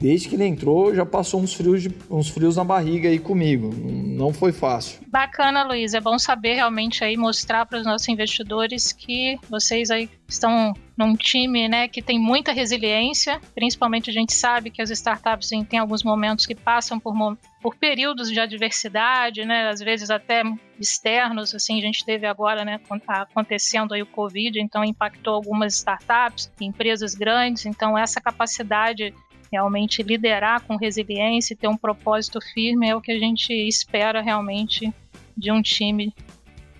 desde 0.00 0.28
que 0.28 0.34
ele 0.34 0.44
entrou, 0.44 0.94
já 0.94 1.06
passou 1.06 1.40
uns 1.40 1.54
frios, 1.54 1.82
de, 1.82 1.90
uns 2.10 2.28
frios 2.28 2.56
na 2.56 2.64
barriga 2.64 3.08
aí 3.08 3.18
comigo. 3.18 3.72
Não 3.74 4.32
foi 4.32 4.52
fácil. 4.52 5.00
Bacana, 5.06 5.64
Luiz. 5.64 5.94
É 5.94 6.00
bom 6.00 6.18
saber 6.18 6.54
realmente 6.54 7.04
aí 7.04 7.16
mostrar 7.16 7.66
para 7.66 7.78
os 7.78 7.86
nossos 7.86 8.08
investidores 8.08 8.92
que 8.92 9.38
vocês 9.48 9.90
aí 9.90 10.10
estão 10.26 10.74
num 10.96 11.16
time, 11.16 11.68
né, 11.68 11.88
que 11.88 12.00
tem 12.00 12.18
muita 12.18 12.52
resiliência. 12.52 13.40
Principalmente 13.54 14.10
a 14.10 14.12
gente 14.12 14.32
sabe 14.32 14.70
que 14.70 14.80
as 14.80 14.90
startups 14.90 15.50
têm 15.68 15.78
alguns 15.78 16.02
momentos 16.02 16.46
que 16.46 16.54
passam 16.54 17.00
por, 17.00 17.14
por 17.60 17.76
períodos 17.76 18.30
de 18.30 18.38
adversidade, 18.38 19.44
né, 19.44 19.68
às 19.68 19.80
vezes 19.80 20.10
até 20.10 20.42
externos. 20.78 21.54
Assim, 21.54 21.78
a 21.78 21.82
gente 21.82 22.04
teve 22.04 22.26
agora, 22.26 22.64
né, 22.64 22.80
acontecendo 23.08 23.94
aí 23.94 24.02
o 24.02 24.06
Covid, 24.06 24.60
então 24.60 24.84
impactou 24.84 25.34
algumas 25.34 25.74
startups, 25.74 26.50
empresas 26.60 27.14
grandes. 27.14 27.66
Então 27.66 27.98
essa 27.98 28.20
capacidade 28.20 29.12
realmente 29.50 30.02
liderar 30.02 30.62
com 30.62 30.76
resiliência 30.76 31.54
e 31.54 31.56
ter 31.56 31.68
um 31.68 31.76
propósito 31.76 32.40
firme 32.52 32.88
é 32.88 32.96
o 32.96 33.00
que 33.00 33.12
a 33.12 33.18
gente 33.18 33.52
espera 33.52 34.20
realmente 34.20 34.92
de 35.36 35.52
um 35.52 35.62
time 35.62 36.12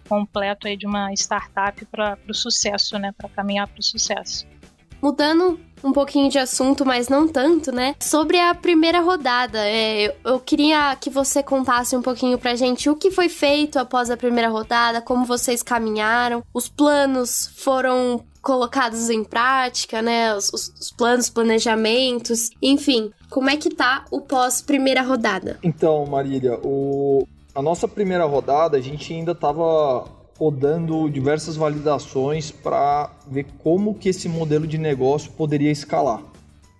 completo 0.09 0.67
aí 0.67 0.77
de 0.77 0.87
uma 0.87 1.13
startup 1.13 1.85
para 1.87 2.19
o 2.29 2.35
sucesso, 2.35 2.99
né, 2.99 3.13
para 3.17 3.29
caminhar 3.29 3.67
para 3.67 3.81
o 3.81 3.83
sucesso. 3.83 4.47
Mudando 5.03 5.61
um 5.83 5.93
pouquinho 5.93 6.31
de 6.31 6.39
assunto, 6.39 6.87
mas 6.87 7.11
não 7.11 7.29
tanto, 7.29 7.71
né? 7.71 7.95
Sobre 8.01 8.41
a 8.41 8.55
primeira 8.55 9.01
rodada, 9.01 9.59
é, 9.59 10.17
eu 10.25 10.41
queria 10.41 10.97
que 10.97 11.11
você 11.11 11.43
contasse 11.43 11.95
um 11.95 12.01
pouquinho 12.01 12.39
pra 12.39 12.55
gente 12.55 12.89
o 12.89 12.97
que 12.97 13.11
foi 13.11 13.29
feito 13.29 13.79
após 13.79 14.11
a 14.11 14.17
primeira 14.17 14.49
rodada, 14.49 15.03
como 15.03 15.27
vocês 15.27 15.63
caminharam, 15.63 16.43
os 16.55 16.71
planos 16.71 17.53
foram 17.57 18.25
colocados 18.45 19.11
em 19.11 19.25
prática, 19.25 20.01
né? 20.01 20.35
Os, 20.35 20.51
os, 20.53 20.93
planos, 20.97 21.29
planejamentos, 21.29 22.51
enfim. 22.63 23.11
Como 23.31 23.51
é 23.51 23.57
que 23.57 23.71
tá 23.71 24.05
o 24.11 24.21
pós 24.21 24.63
primeira 24.63 25.03
rodada? 25.03 25.59
Então, 25.63 26.07
Marília, 26.07 26.59
o, 26.63 27.27
a 27.55 27.63
nossa 27.63 27.87
primeira 27.87 28.25
rodada 28.25 28.77
a 28.77 28.81
gente 28.81 29.13
ainda 29.13 29.33
estava 29.33 30.07
rodando 30.37 31.09
diversas 31.09 31.57
validações 31.57 32.51
para 32.51 33.11
ver 33.29 33.47
como 33.63 33.95
que 33.95 34.09
esse 34.09 34.29
modelo 34.29 34.67
de 34.67 34.77
negócio 34.77 35.31
poderia 35.33 35.71
escalar. 35.71 36.23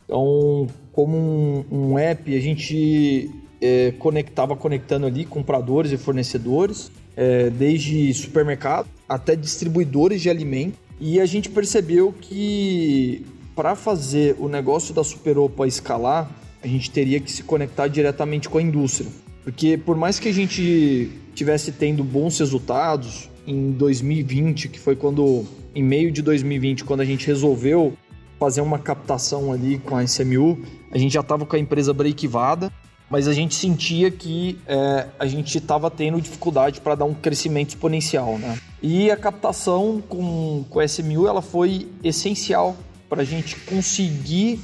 Então, 0.05 0.67
como 0.93 1.17
um, 1.17 1.65
um 1.71 1.99
app, 1.99 2.37
a 2.37 2.41
gente 2.41 3.31
é, 3.61 3.93
conectava 3.99 4.57
conectando 4.57 5.07
ali 5.07 5.25
compradores 5.25 5.93
e 5.93 5.97
fornecedores, 5.97 6.91
é, 7.17 7.49
desde 7.51 8.13
supermercado 8.13 8.89
até 9.09 9.37
distribuidores 9.37 10.21
de 10.21 10.29
alimento. 10.29 10.77
E 11.01 11.21
a 11.21 11.27
gente 11.27 11.49
percebeu 11.49 12.13
que 12.21 13.25
para 13.55 13.77
fazer 13.77 14.37
o 14.41 14.49
negócio 14.49 14.93
da 14.93 15.05
Superopa 15.05 15.67
escalar, 15.67 16.29
a 16.61 16.67
gente 16.67 16.91
teria 16.91 17.21
que 17.21 17.31
se 17.31 17.45
conectar 17.45 17.87
diretamente 17.87 18.49
com 18.49 18.59
a 18.59 18.63
indústria. 18.63 19.09
Porque 19.45 19.77
por 19.77 19.97
mais 19.97 20.19
que 20.19 20.29
a 20.29 20.33
gente 20.33 21.11
tivesse 21.35 21.71
tendo 21.71 22.03
bons 22.03 22.39
resultados 22.39 23.29
em 23.47 23.71
2020, 23.73 24.69
que 24.69 24.81
foi 24.81 24.97
quando 24.97 25.45
em 25.75 25.83
meio 25.83 26.11
de 26.11 26.23
2020, 26.23 26.85
quando 26.85 27.03
a 27.03 27.05
gente 27.05 27.27
resolveu 27.27 27.93
fazer 28.41 28.63
uma 28.63 28.79
captação 28.79 29.53
ali 29.53 29.79
com 29.79 29.97
a 29.97 30.03
SMU, 30.05 30.59
a 30.91 30.99
gente 30.99 31.13
já 31.13 31.21
estava 31.21 31.45
com 31.45 31.57
a 31.57 31.59
empresa 31.59 31.93
breakivada, 31.93 32.73
mas 33.11 33.29
a 33.29 33.33
gente 33.33 33.55
sentia 33.55 34.11
que 34.11 34.59
é, 34.67 35.07
a 35.19 35.27
gente 35.27 35.59
estava 35.59 35.91
tendo 35.91 36.21
dificuldade 36.21 36.81
para 36.81 36.95
dar 36.95 37.05
um 37.05 37.15
crescimento 37.15 37.71
exponencial, 37.71 38.39
né? 38.39 38.59
E 38.83 39.11
a 39.11 39.17
captação 39.17 40.03
com, 40.09 40.65
com 40.69 40.81
a 40.81 40.85
SMU 40.85 41.27
ela 41.27 41.43
foi 41.43 41.89
essencial 42.03 42.77
para 43.09 43.23
a 43.23 43.25
gente 43.25 43.57
conseguir 43.61 44.61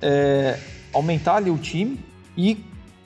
é, 0.00 0.58
aumentar 0.92 1.36
ali 1.36 1.50
o 1.50 1.58
time 1.58 1.98
e 2.36 2.58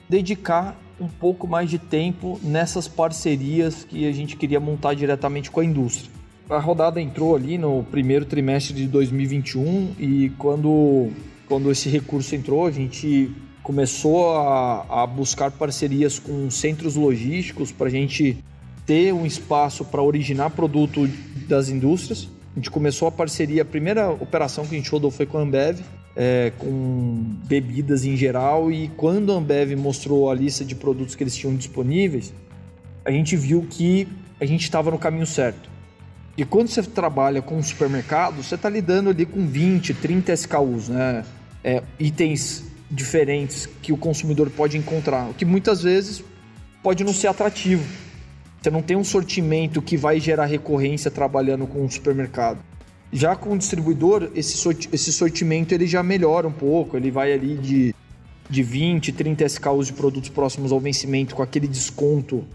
dedicar 0.09 0.77
um 0.99 1.07
pouco 1.07 1.47
mais 1.47 1.69
de 1.69 1.77
tempo 1.77 2.39
nessas 2.43 2.87
parcerias 2.87 3.83
que 3.83 4.07
a 4.07 4.11
gente 4.11 4.35
queria 4.35 4.59
montar 4.59 4.93
diretamente 4.93 5.51
com 5.51 5.59
a 5.59 5.65
indústria. 5.65 6.11
A 6.49 6.59
rodada 6.59 7.01
entrou 7.01 7.35
ali 7.35 7.57
no 7.57 7.83
primeiro 7.83 8.25
trimestre 8.25 8.73
de 8.73 8.87
2021 8.87 9.95
e 9.99 10.31
quando, 10.37 11.09
quando 11.47 11.69
esse 11.69 11.89
recurso 11.89 12.35
entrou, 12.35 12.65
a 12.65 12.71
gente 12.71 13.31
começou 13.61 14.37
a, 14.37 15.03
a 15.03 15.07
buscar 15.07 15.51
parcerias 15.51 16.19
com 16.19 16.49
centros 16.49 16.95
logísticos 16.95 17.69
para 17.71 17.87
a 17.87 17.89
gente 17.89 18.37
ter 18.85 19.13
um 19.13 19.25
espaço 19.25 19.83
para 19.83 20.01
originar 20.01 20.51
produto 20.51 21.05
das 21.49 21.67
indústrias. 21.67 22.29
A 22.55 22.59
gente 22.59 22.71
começou 22.71 23.09
a 23.09 23.11
parceria, 23.11 23.63
a 23.63 23.65
primeira 23.65 24.09
operação 24.09 24.65
que 24.65 24.73
a 24.73 24.77
gente 24.77 24.89
rodou 24.89 25.11
foi 25.11 25.25
com 25.25 25.37
a 25.37 25.41
Ambev, 25.41 25.81
é, 26.19 26.51
com 26.57 27.23
bebidas 27.47 28.03
em 28.03 28.17
geral 28.17 28.71
e 28.71 28.87
quando 28.97 29.31
a 29.31 29.35
Ambev 29.35 29.75
mostrou 29.75 30.31
a 30.31 30.33
lista 30.33 30.65
de 30.65 30.73
produtos 30.73 31.13
que 31.13 31.23
eles 31.23 31.35
tinham 31.35 31.55
disponíveis, 31.55 32.33
a 33.05 33.11
gente 33.11 33.37
viu 33.37 33.67
que 33.69 34.07
a 34.41 34.45
gente 34.45 34.63
estava 34.63 34.89
no 34.89 34.97
caminho 34.97 35.27
certo. 35.27 35.69
E 36.35 36.43
quando 36.43 36.69
você 36.69 36.81
trabalha 36.81 37.39
com 37.39 37.55
um 37.55 37.63
supermercado, 37.63 38.41
você 38.41 38.55
está 38.55 38.67
lidando 38.67 39.11
ali 39.11 39.27
com 39.27 39.45
20, 39.45 39.93
30 39.93 40.33
SKUs, 40.33 40.89
né? 40.89 41.23
É, 41.63 41.83
itens 41.99 42.63
diferentes 42.89 43.67
que 43.81 43.93
o 43.93 43.97
consumidor 43.97 44.49
pode 44.49 44.77
encontrar, 44.77 45.29
o 45.29 45.33
que 45.33 45.45
muitas 45.45 45.83
vezes 45.83 46.23
pode 46.81 47.03
não 47.03 47.13
ser 47.13 47.27
atrativo. 47.27 47.83
Você 48.61 48.71
não 48.71 48.81
tem 48.81 48.97
um 48.97 49.03
sortimento 49.03 49.81
que 49.81 49.97
vai 49.97 50.19
gerar 50.19 50.45
recorrência 50.45 51.11
trabalhando 51.11 51.67
com 51.67 51.83
um 51.83 51.89
supermercado. 51.89 52.59
Já 53.11 53.35
com 53.35 53.53
o 53.53 53.57
distribuidor, 53.57 54.29
esse, 54.35 54.57
sorti 54.57 54.89
esse 54.91 55.13
sortimento 55.13 55.73
ele 55.73 55.87
já 55.87 56.03
melhora 56.03 56.47
um 56.47 56.51
pouco, 56.51 56.97
ele 56.97 57.09
vai 57.09 57.31
ali 57.31 57.55
de, 57.55 57.95
de 58.49 58.63
20, 58.63 59.11
30 59.13 59.45
SKUs 59.45 59.87
de 59.87 59.93
produtos 59.93 60.29
próximos 60.29 60.71
ao 60.71 60.79
vencimento 60.79 61.35
com 61.35 61.41
aquele 61.41 61.67
desconto 61.67 62.45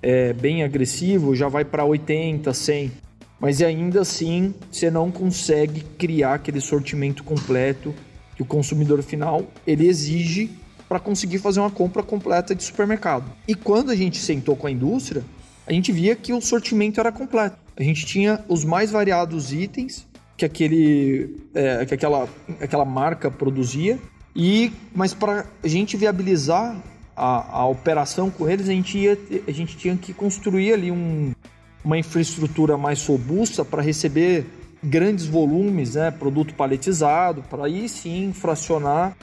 é, 0.00 0.32
bem 0.32 0.62
agressivo, 0.62 1.34
já 1.34 1.48
vai 1.48 1.64
para 1.64 1.84
80, 1.84 2.52
100. 2.52 2.92
Mas 3.40 3.60
ainda 3.60 4.00
assim, 4.00 4.54
você 4.70 4.90
não 4.90 5.10
consegue 5.10 5.80
criar 5.98 6.34
aquele 6.34 6.60
sortimento 6.60 7.22
completo 7.24 7.94
que 8.34 8.42
o 8.42 8.46
consumidor 8.46 9.02
final 9.02 9.42
ele 9.66 9.88
exige 9.88 10.50
para 10.88 11.00
conseguir 11.00 11.38
fazer 11.38 11.60
uma 11.60 11.70
compra 11.70 12.02
completa 12.02 12.54
de 12.54 12.62
supermercado. 12.62 13.24
E 13.48 13.54
quando 13.54 13.90
a 13.90 13.96
gente 13.96 14.18
sentou 14.18 14.56
com 14.56 14.66
a 14.66 14.70
indústria, 14.70 15.24
a 15.66 15.72
gente 15.72 15.90
via 15.90 16.14
que 16.14 16.32
o 16.32 16.40
sortimento 16.40 17.00
era 17.00 17.10
completo. 17.10 17.65
A 17.76 17.82
gente 17.82 18.06
tinha 18.06 18.44
os 18.48 18.64
mais 18.64 18.90
variados 18.90 19.52
itens 19.52 20.06
que 20.36 20.44
aquele 20.44 21.36
é, 21.54 21.84
que 21.86 21.94
aquela, 21.94 22.28
aquela 22.60 22.84
marca 22.84 23.30
produzia 23.30 23.98
e 24.34 24.72
mas 24.94 25.14
para 25.14 25.46
a 25.62 25.68
gente 25.68 25.96
viabilizar 25.96 26.76
a, 27.16 27.60
a 27.60 27.66
operação 27.66 28.30
com 28.30 28.48
eles 28.48 28.68
a 28.68 28.72
gente 28.72 28.98
ia 28.98 29.18
a 29.48 29.52
gente 29.52 29.76
tinha 29.78 29.96
que 29.96 30.12
construir 30.12 30.74
ali 30.74 30.90
um, 30.90 31.32
uma 31.82 31.96
infraestrutura 31.96 32.76
mais 32.76 33.06
robusta 33.06 33.64
para 33.64 33.80
receber 33.80 34.44
grandes 34.82 35.26
volumes, 35.26 35.94
né, 35.94 36.10
produto 36.10 36.54
paletizado, 36.54 37.42
para 37.48 37.64
aí 37.64 37.88
sim 37.88 38.32
fracionar 38.32 39.16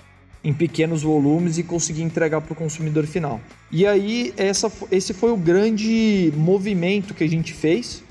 em 0.44 0.54
pequenos 0.54 1.04
volumes 1.04 1.58
e 1.58 1.64
conseguir 1.64 2.02
entregar 2.02 2.42
para 2.42 2.52
o 2.52 2.56
consumidor 2.56 3.06
final. 3.06 3.40
E 3.72 3.86
aí, 3.88 4.34
essa, 4.36 4.72
esse 4.92 5.14
foi 5.14 5.32
o 5.32 5.38
grande 5.38 6.34
movimento 6.36 7.14
que 7.14 7.24
a 7.24 7.30
gente 7.30 7.54
fez. 7.54 8.04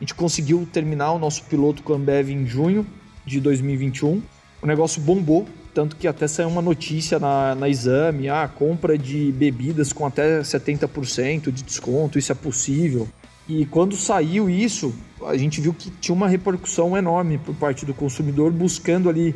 A 0.00 0.02
gente 0.02 0.14
conseguiu 0.14 0.66
terminar 0.72 1.12
o 1.12 1.18
nosso 1.18 1.44
piloto 1.44 1.82
com 1.82 1.92
a 1.92 1.96
Ambev 1.96 2.30
em 2.30 2.46
junho 2.46 2.86
de 3.26 3.38
2021. 3.40 4.22
O 4.62 4.66
negócio 4.66 5.00
bombou, 5.02 5.46
tanto 5.74 5.96
que 5.96 6.08
até 6.08 6.26
saiu 6.26 6.48
uma 6.48 6.62
notícia 6.62 7.18
na, 7.18 7.54
na 7.54 7.68
exame, 7.68 8.28
a 8.28 8.44
ah, 8.44 8.48
compra 8.48 8.96
de 8.96 9.30
bebidas 9.32 9.92
com 9.92 10.06
até 10.06 10.40
70% 10.40 11.52
de 11.52 11.62
desconto, 11.62 12.18
isso 12.18 12.32
é 12.32 12.34
possível. 12.34 13.06
E 13.46 13.66
quando 13.66 13.94
saiu 13.94 14.48
isso, 14.48 14.94
a 15.26 15.36
gente 15.36 15.60
viu 15.60 15.74
que 15.74 15.90
tinha 15.90 16.14
uma 16.14 16.28
repercussão 16.28 16.96
enorme 16.96 17.36
por 17.38 17.54
parte 17.54 17.84
do 17.84 17.92
consumidor 17.92 18.50
buscando 18.52 19.10
ali 19.10 19.34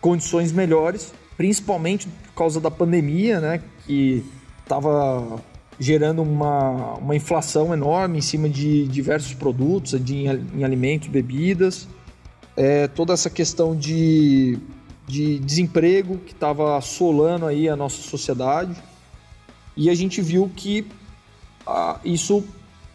condições 0.00 0.52
melhores 0.52 1.12
principalmente 1.36 2.08
por 2.08 2.34
causa 2.34 2.60
da 2.60 2.70
pandemia, 2.70 3.40
né, 3.40 3.62
que 3.86 4.24
estava 4.62 5.40
gerando 5.78 6.22
uma, 6.22 6.94
uma 6.94 7.16
inflação 7.16 7.72
enorme 7.72 8.18
em 8.18 8.22
cima 8.22 8.48
de 8.48 8.86
diversos 8.86 9.34
produtos, 9.34 10.02
de, 10.02 10.26
em 10.26 10.64
alimentos, 10.64 11.08
bebidas, 11.08 11.88
é, 12.56 12.86
toda 12.88 13.12
essa 13.12 13.28
questão 13.28 13.74
de, 13.74 14.58
de 15.06 15.38
desemprego 15.40 16.18
que 16.18 16.32
estava 16.32 16.76
assolando 16.76 17.46
aí 17.46 17.68
a 17.68 17.76
nossa 17.76 18.00
sociedade, 18.00 18.74
e 19.76 19.90
a 19.90 19.94
gente 19.94 20.22
viu 20.22 20.50
que 20.54 20.86
ah, 21.66 21.98
isso 22.04 22.44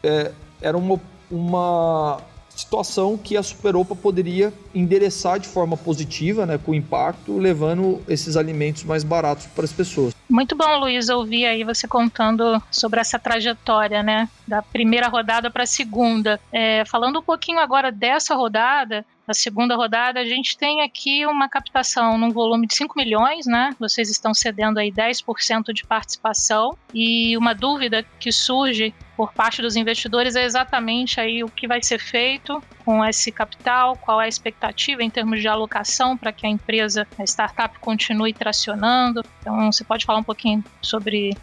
é, 0.02 0.32
era 0.62 0.78
uma, 0.78 1.00
uma 1.30 2.22
situação 2.60 3.18
que 3.18 3.38
a 3.38 3.44
Superopa 3.44 3.96
poderia 3.96 4.54
endereçar 4.74 5.40
de 5.40 5.48
forma 5.48 5.76
positiva, 5.76 6.46
né, 6.46 6.58
com 6.58 6.74
impacto, 6.74 7.38
levando 7.38 8.02
esses 8.08 8.36
alimentos 8.36 8.84
mais 8.84 9.04
baratos 9.04 9.48
para 9.48 9.66
as 9.66 9.74
pessoas. 9.74 10.14
Muito 10.30 10.56
bom, 10.56 10.80
Luiz, 10.80 11.10
ouvir 11.10 11.46
aí 11.46 11.64
você 11.64 11.88
contando 11.88 12.62
sobre 12.70 13.00
essa 13.00 13.18
trajetória, 13.18 14.04
né, 14.04 14.30
da 14.48 14.62
primeira 14.62 15.08
rodada 15.08 15.50
para 15.50 15.64
a 15.64 15.68
segunda. 15.68 16.40
É, 16.52 16.84
falando 16.86 17.20
um 17.20 17.24
pouquinho 17.24 17.60
agora 17.60 17.92
dessa 17.92 18.36
rodada, 18.36 19.06
a 19.30 19.34
segunda 19.34 19.76
rodada, 19.76 20.20
a 20.20 20.26
gente 20.26 20.58
tem 20.58 20.82
aqui 20.82 21.26
uma 21.26 21.48
captação 21.48 22.18
num 22.18 22.32
volume 22.32 22.66
de 22.66 22.76
5 22.76 22.98
milhões, 22.98 23.46
né? 23.46 23.76
Vocês 23.80 24.10
estão 24.10 24.34
cedendo 24.34 24.80
aí 24.80 24.92
10% 24.92 25.72
de 25.72 25.86
participação 25.86 26.76
e 26.94 27.38
uma 27.38 27.54
dúvida 27.54 28.04
que 28.20 28.32
surge 28.32 28.94
por 29.16 29.32
parte 29.34 29.62
dos 29.62 29.76
investidores 29.76 30.36
é 30.36 30.44
exatamente 30.44 31.20
aí 31.20 31.44
o 31.44 31.50
que 31.50 31.68
vai 31.68 31.84
ser 31.84 32.00
feito 32.00 32.64
com 32.84 33.06
esse 33.06 33.32
capital, 33.32 33.96
qual 33.98 34.20
é 34.20 34.26
a 34.26 34.28
expectativa 34.28 35.04
em 35.04 35.10
termos 35.10 35.42
de 35.42 35.48
alocação 35.48 36.18
para 36.18 36.32
que 36.32 36.48
a 36.48 36.50
empresa, 36.50 37.08
a 37.18 37.24
startup 37.24 37.78
continue 37.80 38.34
tracionando. 38.34 39.24
Então, 39.42 39.72
você 39.72 39.84
pode 39.84 40.06
falar 40.06 40.20
um 40.20 40.24
pouquinho 40.24 40.64
sobre 40.82 41.38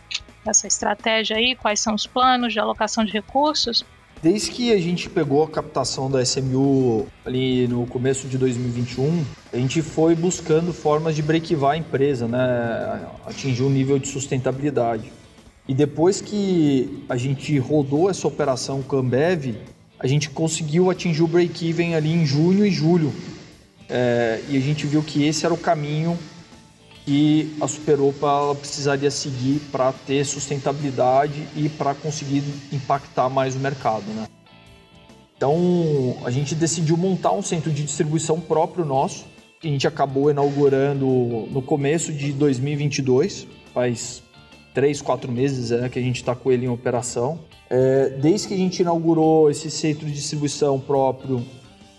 essa 0.44 0.66
estratégia 0.66 1.36
aí, 1.36 1.54
quais 1.54 1.80
são 1.80 1.94
os 1.94 2.06
planos 2.06 2.52
de 2.52 2.58
alocação 2.58 3.04
de 3.04 3.12
recursos? 3.12 3.84
Desde 4.22 4.50
que 4.50 4.72
a 4.72 4.78
gente 4.78 5.10
pegou 5.10 5.44
a 5.44 5.48
captação 5.48 6.10
da 6.10 6.22
SMU 6.22 7.06
ali 7.24 7.68
no 7.68 7.86
começo 7.86 8.26
de 8.26 8.38
2021, 8.38 9.24
a 9.52 9.56
gente 9.56 9.82
foi 9.82 10.14
buscando 10.14 10.72
formas 10.72 11.14
de 11.14 11.22
breakivar 11.22 11.72
a 11.72 11.76
empresa, 11.76 12.26
né? 12.26 13.06
atingir 13.26 13.62
um 13.62 13.70
nível 13.70 13.98
de 13.98 14.08
sustentabilidade. 14.08 15.12
E 15.68 15.74
depois 15.74 16.20
que 16.20 17.04
a 17.08 17.16
gente 17.16 17.58
rodou 17.58 18.08
essa 18.08 18.26
operação 18.26 18.82
com 18.82 18.96
a 18.96 19.00
Ambev, 19.00 19.56
a 19.98 20.06
gente 20.06 20.30
conseguiu 20.30 20.90
atingir 20.90 21.22
o 21.22 21.28
break-even 21.28 21.94
ali 21.94 22.12
em 22.12 22.24
junho 22.24 22.64
e 22.64 22.70
julho. 22.70 23.12
É, 23.88 24.40
e 24.48 24.56
a 24.56 24.60
gente 24.60 24.86
viu 24.86 25.02
que 25.02 25.24
esse 25.24 25.44
era 25.44 25.54
o 25.54 25.58
caminho 25.58 26.18
que 27.06 27.56
a 27.60 27.68
Superopa 27.68 28.52
precisaria 28.56 29.12
seguir 29.12 29.60
para 29.70 29.92
ter 29.92 30.26
sustentabilidade 30.26 31.46
e 31.54 31.68
para 31.68 31.94
conseguir 31.94 32.42
impactar 32.72 33.28
mais 33.28 33.54
o 33.54 33.60
mercado. 33.60 34.02
Né? 34.12 34.26
Então 35.36 36.16
a 36.24 36.30
gente 36.32 36.56
decidiu 36.56 36.96
montar 36.96 37.30
um 37.30 37.42
centro 37.42 37.70
de 37.70 37.84
distribuição 37.84 38.40
próprio 38.40 38.84
nosso, 38.84 39.24
que 39.60 39.68
a 39.68 39.70
gente 39.70 39.86
acabou 39.86 40.32
inaugurando 40.32 41.06
no 41.06 41.62
começo 41.62 42.12
de 42.12 42.32
2022, 42.32 43.46
faz 43.72 44.20
três, 44.74 45.00
quatro 45.00 45.30
meses 45.30 45.70
é, 45.70 45.88
que 45.88 46.00
a 46.00 46.02
gente 46.02 46.16
está 46.16 46.34
com 46.34 46.50
ele 46.50 46.66
em 46.66 46.68
operação. 46.68 47.38
É, 47.70 48.10
desde 48.10 48.48
que 48.48 48.54
a 48.54 48.58
gente 48.58 48.80
inaugurou 48.80 49.48
esse 49.48 49.70
centro 49.70 50.06
de 50.06 50.12
distribuição 50.12 50.80
próprio, 50.80 51.44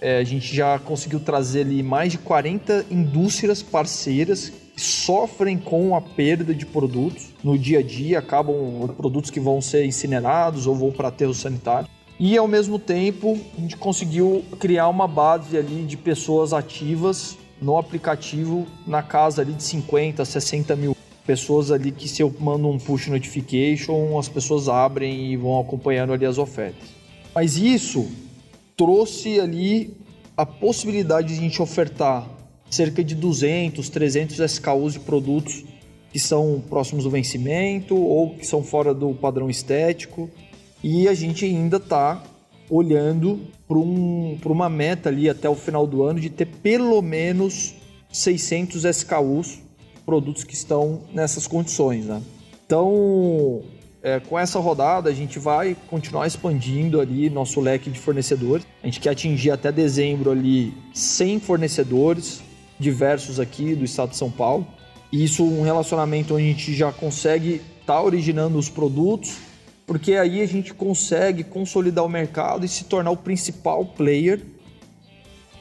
é, 0.02 0.17
a 0.17 0.24
gente 0.24 0.54
já 0.54 0.78
conseguiu 0.78 1.20
trazer 1.22 1.62
ali 1.62 1.82
mais 1.82 2.12
de 2.12 2.17
40 2.17 2.88
indústrias 2.91 3.63
parceiras 3.63 4.52
sofrem 4.78 5.58
com 5.58 5.96
a 5.96 6.02
perda 6.02 6.54
de 6.54 6.66
produtos 6.66 7.34
no 7.44 7.58
dia 7.58 7.80
a 7.80 7.84
dia, 7.84 8.20
acabam 8.20 8.88
produtos 8.96 9.32
que 9.32 9.40
vão 9.40 9.60
ser 9.60 9.86
incinerados 9.86 10.68
ou 10.68 10.76
vão 10.76 10.92
para 10.92 11.08
aterro 11.08 11.34
sanitário. 11.34 11.90
E 12.20 12.38
ao 12.38 12.48
mesmo 12.48 12.80
tempo, 12.80 13.38
a 13.58 13.62
gente 13.62 13.76
conseguiu 13.76 14.46
criar 14.60 14.88
uma 14.88 15.08
base 15.08 15.58
ali 15.58 15.84
de 15.84 15.98
pessoas 15.98 16.54
ativas 16.54 17.38
no 17.62 17.78
aplicativo 17.78 18.68
na 18.86 19.02
casa 19.02 19.42
ali 19.42 19.54
de 19.54 19.63
50, 19.63 20.24
60 20.24 20.76
mil 20.76 20.96
pessoas 21.26 21.72
ali 21.72 21.92
que 21.92 22.08
se 22.08 22.22
eu 22.22 22.34
mando 22.40 22.70
um 22.70 22.78
push 22.78 23.08
notification, 23.08 24.18
as 24.18 24.30
pessoas 24.30 24.70
abrem 24.70 25.34
e 25.34 25.36
vão 25.36 25.60
acompanhando 25.60 26.13
ali 26.13 26.26
as 26.26 26.38
ofertas. 26.38 26.88
Mas 27.36 27.58
isso 27.58 28.10
trouxe 28.78 29.40
ali 29.40 29.94
a 30.36 30.46
possibilidade 30.46 31.30
de 31.30 31.34
a 31.34 31.42
gente 31.42 31.62
ofertar 31.62 32.28
cerca 32.70 33.04
de 33.04 33.16
200, 33.16 33.90
300 33.90 34.40
SKUs 34.40 34.94
de 34.94 35.00
produtos 35.00 35.64
que 36.12 36.20
são 36.20 36.64
próximos 36.70 37.04
do 37.04 37.10
vencimento 37.10 37.96
ou 37.96 38.32
que 38.36 38.46
são 38.46 38.64
fora 38.64 38.94
do 38.94 39.14
padrão 39.14 39.50
estético. 39.50 40.30
E 40.84 41.08
a 41.08 41.14
gente 41.14 41.46
ainda 41.46 41.78
está 41.78 42.24
olhando 42.70 43.40
para 43.68 43.78
um, 43.78 44.38
uma 44.46 44.70
meta 44.70 45.10
ali 45.10 45.30
até 45.30 45.50
o 45.50 45.56
final 45.56 45.86
do 45.86 46.04
ano 46.04 46.20
de 46.20 46.30
ter 46.30 46.46
pelo 46.46 47.02
menos 47.02 47.76
600 48.12 48.86
SKUs, 48.86 49.60
produtos 50.06 50.44
que 50.44 50.54
estão 50.54 51.02
nessas 51.14 51.48
condições. 51.48 52.06
Né? 52.06 52.22
Então, 52.66 53.62
é, 54.02 54.20
com 54.20 54.40
essa 54.40 54.60
rodada, 54.60 55.10
a 55.10 55.14
gente 55.14 55.38
vai 55.38 55.76
continuar 55.90 56.28
expandindo 56.28 57.02
ali 57.02 57.30
nosso 57.30 57.60
leque 57.60 57.90
de 57.90 58.00
fornecedores. 58.00 58.66
A 58.82 58.86
gente 58.86 59.00
quer 59.00 59.10
atingir 59.10 59.52
até 59.52 59.72
dezembro 59.72 60.32
ali 60.32 60.74
100 60.94 61.40
fornecedores, 61.42 62.42
diversos 62.80 63.40
aqui 63.40 63.76
do 63.76 63.86
estado 63.86 64.12
de 64.12 64.18
São 64.18 64.32
Paulo. 64.32 64.68
E 65.12 65.24
isso 65.24 65.44
um 65.44 65.63
relacionamento 65.63 66.36
onde 66.36 66.44
a 66.44 66.48
gente 66.48 66.74
já 66.74 66.92
consegue 66.92 67.62
estar 67.80 67.96
tá 67.96 68.02
originando 68.02 68.58
os 68.58 68.70
produtos, 68.70 69.38
porque 69.86 70.13
aí 70.13 70.42
a 70.42 70.46
gente 70.46 70.74
consegue 70.74 71.44
consolidar 71.44 72.04
o 72.04 72.10
mercado 72.10 72.66
e 72.66 72.68
se 72.68 72.84
tornar 72.86 73.12
o 73.12 73.18
principal 73.18 73.86
player 73.86 74.42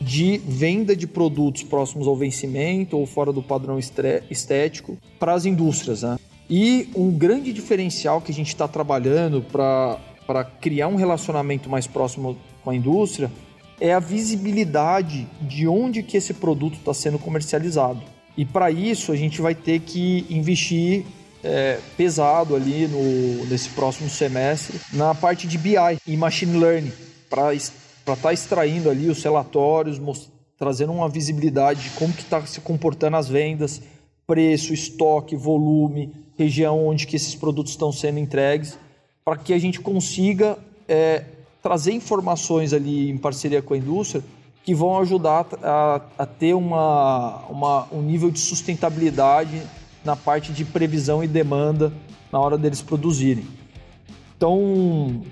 de 0.00 0.38
venda 0.38 0.94
de 0.94 1.07
produtos 1.07 1.62
próximos 1.62 2.07
ao 2.07 2.16
vencimento 2.16 2.98
ou 2.98 3.07
fora 3.07 3.33
do 3.33 3.42
padrão 3.42 3.79
estético 3.79 4.98
para 5.18 5.33
as 5.33 5.46
indústrias. 5.46 6.02
Né? 6.02 6.18
E 6.50 6.90
um 6.94 7.11
grande 7.11 7.52
diferencial 7.52 8.20
que 8.20 8.31
a 8.31 8.35
gente 8.35 8.48
está 8.48 8.68
trabalhando 8.68 9.40
para 9.40 10.44
criar 10.61 10.88
um 10.88 10.96
relacionamento 10.96 11.70
mais 11.70 11.87
próximo 11.87 12.37
com 12.62 12.70
a 12.70 12.74
indústria 12.74 13.31
é 13.80 13.92
a 13.92 14.00
visibilidade 14.00 15.26
de 15.40 15.68
onde 15.68 16.02
que 16.02 16.16
esse 16.16 16.34
produto 16.34 16.74
está 16.74 16.94
sendo 16.94 17.18
comercializado. 17.18 18.02
E 18.36 18.44
para 18.44 18.70
isso 18.70 19.12
a 19.12 19.16
gente 19.16 19.40
vai 19.40 19.54
ter 19.54 19.80
que 19.80 20.26
investir 20.28 21.04
é, 21.42 21.78
pesado 21.96 22.56
ali 22.56 22.86
no, 22.86 23.46
nesse 23.46 23.68
próximo 23.70 24.10
semestre 24.10 24.80
na 24.92 25.14
parte 25.14 25.46
de 25.46 25.56
BI 25.56 25.76
e 26.06 26.16
Machine 26.16 26.58
Learning 26.58 26.92
para 27.30 27.54
estar 27.54 28.16
tá 28.16 28.32
extraindo 28.32 28.90
ali 28.90 29.08
os 29.08 29.22
relatórios, 29.22 30.00
trazendo 30.58 30.92
uma 30.92 31.08
visibilidade 31.08 31.84
de 31.84 31.90
como 31.90 32.12
que 32.12 32.22
está 32.22 32.44
se 32.46 32.60
comportando 32.60 33.16
as 33.16 33.28
vendas, 33.28 33.80
preço, 34.26 34.74
estoque, 34.74 35.36
volume, 35.36 36.12
região 36.36 36.86
onde 36.86 37.06
que 37.06 37.16
esses 37.16 37.34
produtos 37.34 37.72
estão 37.72 37.92
sendo 37.92 38.18
entregues, 38.18 38.78
para 39.24 39.36
que 39.36 39.52
a 39.52 39.58
gente 39.58 39.80
consiga 39.80 40.58
é, 40.88 41.24
trazer 41.66 41.90
informações 41.90 42.72
ali 42.72 43.11
em 43.11 43.18
parceria 43.18 43.61
com 43.61 43.74
a 43.74 43.76
indústria 43.76 44.22
que 44.62 44.72
vão 44.72 45.00
ajudar 45.00 45.44
a, 45.64 46.00
a 46.16 46.24
ter 46.24 46.55
uma, 46.55 47.38
uma, 47.48 47.88
um 47.90 48.00
nível 48.00 48.31
de 48.31 48.38
sustentabilidade 48.38 49.61
na 50.05 50.14
parte 50.14 50.52
de 50.52 50.64
previsão 50.64 51.24
e 51.24 51.26
demanda 51.26 51.92
na 52.31 52.38
hora 52.38 52.57
deles 52.57 52.81
produzirem. 52.81 53.44
Então, 54.37 55.22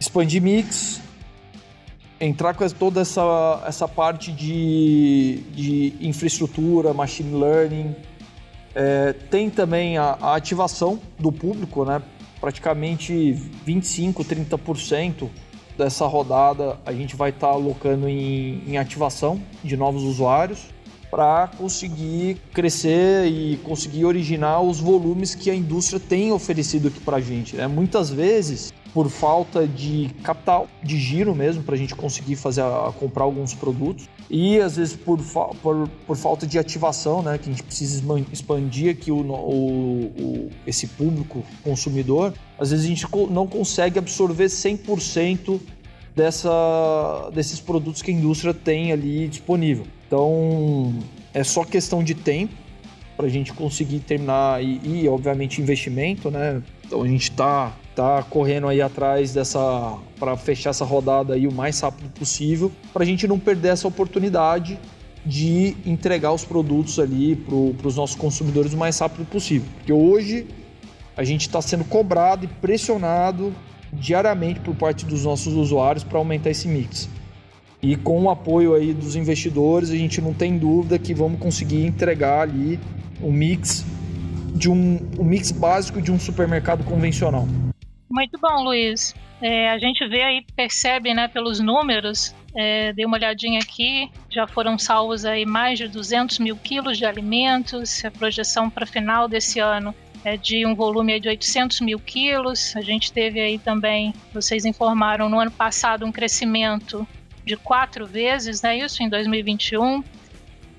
expandir 0.00 0.42
mix, 0.42 1.00
entrar 2.20 2.54
com 2.54 2.68
toda 2.70 3.02
essa, 3.02 3.62
essa 3.64 3.86
parte 3.86 4.32
de, 4.32 5.44
de 5.54 5.94
infraestrutura, 6.00 6.92
machine 6.92 7.38
learning, 7.38 7.94
é, 8.74 9.12
tem 9.30 9.48
também 9.48 9.96
a, 9.96 10.18
a, 10.20 10.34
ativação 10.34 10.98
do 11.16 11.30
público, 11.30 11.84
né? 11.84 12.02
praticamente 12.40 13.30
25, 13.64 14.24
30% 14.24 15.28
dessa 15.78 16.04
rodada 16.06 16.76
a 16.84 16.92
gente 16.92 17.14
vai 17.14 17.30
estar 17.30 17.46
tá 17.46 17.52
alocando 17.52 18.08
em, 18.08 18.62
em, 18.66 18.76
ativação 18.76 19.40
de 19.62 19.76
novos 19.76 20.02
usuários. 20.02 20.66
para 21.10 21.48
conseguir 21.56 22.36
crescer 22.52 23.24
e 23.28 23.56
conseguir 23.64 24.04
originar 24.04 24.60
os 24.60 24.78
volumes 24.78 25.34
que 25.34 25.50
a 25.50 25.54
indústria 25.54 25.98
tem 25.98 26.32
oferecido 26.32 26.88
aqui 26.88 27.00
para 27.00 27.16
a 27.16 27.20
gente. 27.20 27.56
Né? 27.56 27.66
Muitas 27.66 28.10
vezes, 28.10 28.74
por 28.92 29.08
falta 29.08 29.66
de 29.66 30.10
capital, 30.22 30.68
de 30.82 30.98
giro 30.98 31.34
mesmo, 31.34 31.62
para 31.62 31.74
a 31.74 31.78
gente 31.78 31.94
conseguir 31.94 32.36
fazer 32.36 32.62
a, 32.62 32.92
comprar 32.98 33.24
alguns 33.24 33.54
produtos, 33.54 34.08
e 34.30 34.58
às 34.58 34.76
vezes 34.76 34.96
por, 34.96 35.18
por, 35.62 35.88
por, 36.06 36.16
falta 36.16 36.46
de 36.46 36.58
ativação, 36.58 37.22
né, 37.22 37.38
que 37.38 37.48
a 37.48 37.52
gente 37.52 37.62
precisa 37.62 38.02
expandir 38.32 38.92
aqui 38.92 39.10
o, 39.10 39.20
o, 39.20 40.04
o, 40.04 40.50
esse 40.66 40.86
público 40.86 41.44
consumidor, 41.62 42.34
às 42.58 42.70
vezes 42.70 42.86
a 42.86 42.88
gente 42.88 43.06
não 43.30 43.46
consegue 43.46 43.98
absorver 43.98 44.46
100% 44.46 45.60
dessa, 46.18 47.30
desses 47.32 47.60
produtos 47.60 48.02
que 48.02 48.10
a 48.10 48.14
indústria 48.14 48.52
tem 48.52 48.92
ali 48.92 49.28
disponível. 49.28 49.86
Então 50.06 50.92
é 51.32 51.44
só 51.44 51.64
questão 51.64 52.02
de 52.02 52.14
tempo 52.14 52.54
para 53.16 53.26
a 53.26 53.28
gente 53.28 53.52
conseguir 53.52 54.00
terminar 54.00 54.62
e, 54.62 54.80
e, 54.84 55.08
obviamente 55.08 55.60
investimento, 55.60 56.30
né? 56.30 56.62
Então 56.84 57.02
a 57.02 57.08
gente 57.08 57.30
está 57.30 57.76
tá 57.98 58.22
correndo 58.22 58.68
aí 58.68 58.80
atrás 58.80 59.32
dessa 59.34 59.98
para 60.20 60.36
fechar 60.36 60.70
essa 60.70 60.84
rodada 60.84 61.34
aí 61.34 61.48
o 61.48 61.52
mais 61.52 61.80
rápido 61.80 62.08
possível 62.10 62.70
para 62.92 63.02
a 63.02 63.06
gente 63.06 63.26
não 63.26 63.40
perder 63.40 63.70
essa 63.70 63.88
oportunidade 63.88 64.78
de 65.26 65.76
entregar 65.84 66.32
os 66.32 66.44
produtos 66.44 67.00
ali 67.00 67.34
para 67.34 67.88
os 67.88 67.96
nossos 67.96 68.14
consumidores 68.14 68.72
o 68.72 68.76
mais 68.76 68.96
rápido 69.00 69.26
possível. 69.26 69.68
Porque 69.78 69.92
hoje 69.92 70.46
a 71.16 71.24
gente 71.24 71.40
está 71.40 71.60
sendo 71.60 71.82
cobrado 71.82 72.44
e 72.44 72.48
pressionado 72.48 73.52
diariamente 73.92 74.60
por 74.60 74.76
parte 74.76 75.04
dos 75.04 75.24
nossos 75.24 75.54
usuários 75.54 76.04
para 76.04 76.18
aumentar 76.18 76.50
esse 76.50 76.68
mix. 76.68 77.08
E 77.82 77.96
com 77.96 78.22
o 78.22 78.30
apoio 78.30 78.74
aí 78.74 78.94
dos 78.94 79.16
investidores, 79.16 79.90
a 79.90 79.96
gente 79.96 80.20
não 80.20 80.32
tem 80.32 80.56
dúvida 80.56 81.00
que 81.00 81.12
vamos 81.12 81.40
conseguir 81.40 81.84
entregar 81.84 82.42
ali 82.42 82.78
um 83.20 83.32
mix 83.32 83.84
de 84.54 84.70
um, 84.70 85.00
um 85.18 85.24
mix 85.24 85.50
básico 85.50 86.00
de 86.00 86.12
um 86.12 86.18
supermercado 86.18 86.84
convencional. 86.84 87.46
Muito 88.10 88.38
bom, 88.38 88.62
Luiz. 88.62 89.14
É, 89.40 89.70
a 89.70 89.78
gente 89.78 90.06
vê 90.08 90.22
aí, 90.22 90.44
percebe, 90.56 91.14
né, 91.14 91.28
pelos 91.28 91.60
números, 91.60 92.34
é, 92.54 92.92
dei 92.92 93.04
uma 93.04 93.16
olhadinha 93.16 93.60
aqui, 93.60 94.10
já 94.28 94.46
foram 94.46 94.78
salvos 94.78 95.24
aí 95.24 95.46
mais 95.46 95.78
de 95.78 95.86
200 95.86 96.38
mil 96.40 96.56
quilos 96.56 96.98
de 96.98 97.04
alimentos, 97.04 98.04
a 98.04 98.10
projeção 98.10 98.68
para 98.68 98.84
final 98.84 99.28
desse 99.28 99.60
ano 99.60 99.94
é 100.24 100.36
de 100.36 100.66
um 100.66 100.74
volume 100.74 101.18
de 101.20 101.28
800 101.28 101.80
mil 101.80 101.98
quilos. 101.98 102.74
A 102.76 102.80
gente 102.80 103.12
teve 103.12 103.40
aí 103.40 103.58
também, 103.58 104.12
vocês 104.32 104.64
informaram, 104.64 105.28
no 105.28 105.38
ano 105.38 105.50
passado 105.50 106.04
um 106.04 106.12
crescimento 106.12 107.06
de 107.44 107.56
quatro 107.56 108.06
vezes, 108.06 108.60
né? 108.60 108.78
Isso 108.78 109.02
em 109.02 109.08
2021. 109.08 110.02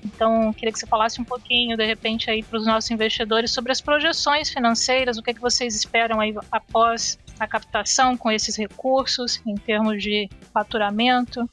Então, 0.04 0.52
queria 0.52 0.72
que 0.72 0.78
você 0.78 0.86
falasse 0.86 1.20
um 1.20 1.24
pouquinho, 1.24 1.76
de 1.76 1.86
repente, 1.86 2.30
aí 2.30 2.42
para 2.42 2.58
os 2.58 2.66
nossos 2.66 2.90
investidores 2.90 3.50
sobre 3.50 3.70
as 3.70 3.80
projeções 3.80 4.48
financeiras, 4.48 5.18
o 5.18 5.22
que, 5.22 5.30
é 5.30 5.34
que 5.34 5.40
vocês 5.40 5.74
esperam 5.74 6.20
aí 6.20 6.34
após 6.50 7.18
a 7.38 7.46
captação 7.46 8.16
com 8.16 8.30
esses 8.30 8.56
recursos, 8.56 9.40
em 9.46 9.54
termos 9.54 10.02
de 10.02 10.28
faturamento 10.52 11.48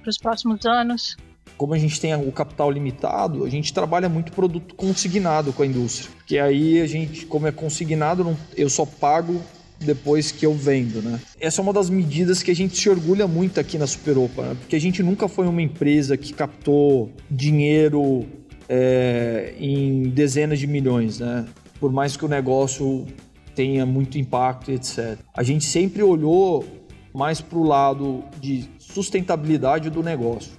para 0.00 0.10
os 0.10 0.18
próximos 0.18 0.66
anos. 0.66 1.16
Como 1.56 1.74
a 1.74 1.78
gente 1.78 2.00
tem 2.00 2.14
o 2.14 2.32
capital 2.32 2.70
limitado, 2.70 3.44
a 3.44 3.50
gente 3.50 3.72
trabalha 3.72 4.08
muito 4.08 4.32
produto 4.32 4.74
consignado 4.74 5.52
com 5.52 5.62
a 5.62 5.66
indústria. 5.66 6.10
Porque 6.16 6.38
aí 6.38 6.80
a 6.80 6.86
gente, 6.86 7.26
como 7.26 7.46
é 7.46 7.52
consignado, 7.52 8.36
eu 8.56 8.68
só 8.68 8.84
pago 8.84 9.40
depois 9.84 10.30
que 10.30 10.46
eu 10.46 10.54
vendo, 10.54 11.02
né? 11.02 11.20
Essa 11.40 11.60
é 11.60 11.62
uma 11.62 11.72
das 11.72 11.90
medidas 11.90 12.42
que 12.42 12.50
a 12.50 12.54
gente 12.54 12.76
se 12.76 12.88
orgulha 12.88 13.26
muito 13.26 13.58
aqui 13.60 13.78
na 13.78 13.86
Superopa, 13.86 14.42
né? 14.42 14.56
porque 14.58 14.76
a 14.76 14.80
gente 14.80 15.02
nunca 15.02 15.28
foi 15.28 15.46
uma 15.46 15.62
empresa 15.62 16.16
que 16.16 16.32
captou 16.32 17.10
dinheiro 17.30 18.26
é, 18.68 19.54
em 19.58 20.04
dezenas 20.04 20.58
de 20.58 20.66
milhões, 20.66 21.18
né? 21.18 21.46
Por 21.78 21.92
mais 21.92 22.16
que 22.16 22.24
o 22.24 22.28
negócio 22.28 23.06
tenha 23.54 23.84
muito 23.84 24.18
impacto, 24.18 24.70
etc. 24.70 25.18
A 25.34 25.42
gente 25.42 25.64
sempre 25.64 26.02
olhou 26.02 26.64
mais 27.12 27.40
para 27.40 27.58
o 27.58 27.64
lado 27.64 28.24
de 28.40 28.68
sustentabilidade 28.78 29.90
do 29.90 30.02
negócio. 30.02 30.52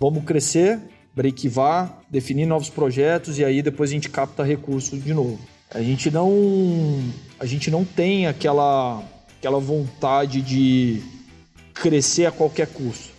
Vamos 0.00 0.24
crescer, 0.24 0.80
breakivar, 1.14 2.00
definir 2.08 2.46
novos 2.46 2.70
projetos 2.70 3.38
e 3.38 3.44
aí 3.44 3.60
depois 3.60 3.90
a 3.90 3.92
gente 3.92 4.08
capta 4.08 4.42
recursos 4.42 5.02
de 5.02 5.12
novo. 5.12 5.38
A 5.70 5.82
gente 5.82 6.10
não 6.10 7.02
a 7.38 7.46
gente 7.46 7.70
não 7.70 7.84
tem 7.84 8.26
aquela 8.26 9.02
aquela 9.38 9.60
vontade 9.60 10.42
de 10.42 11.00
crescer 11.72 12.26
a 12.26 12.32
qualquer 12.32 12.66
custo. 12.66 13.16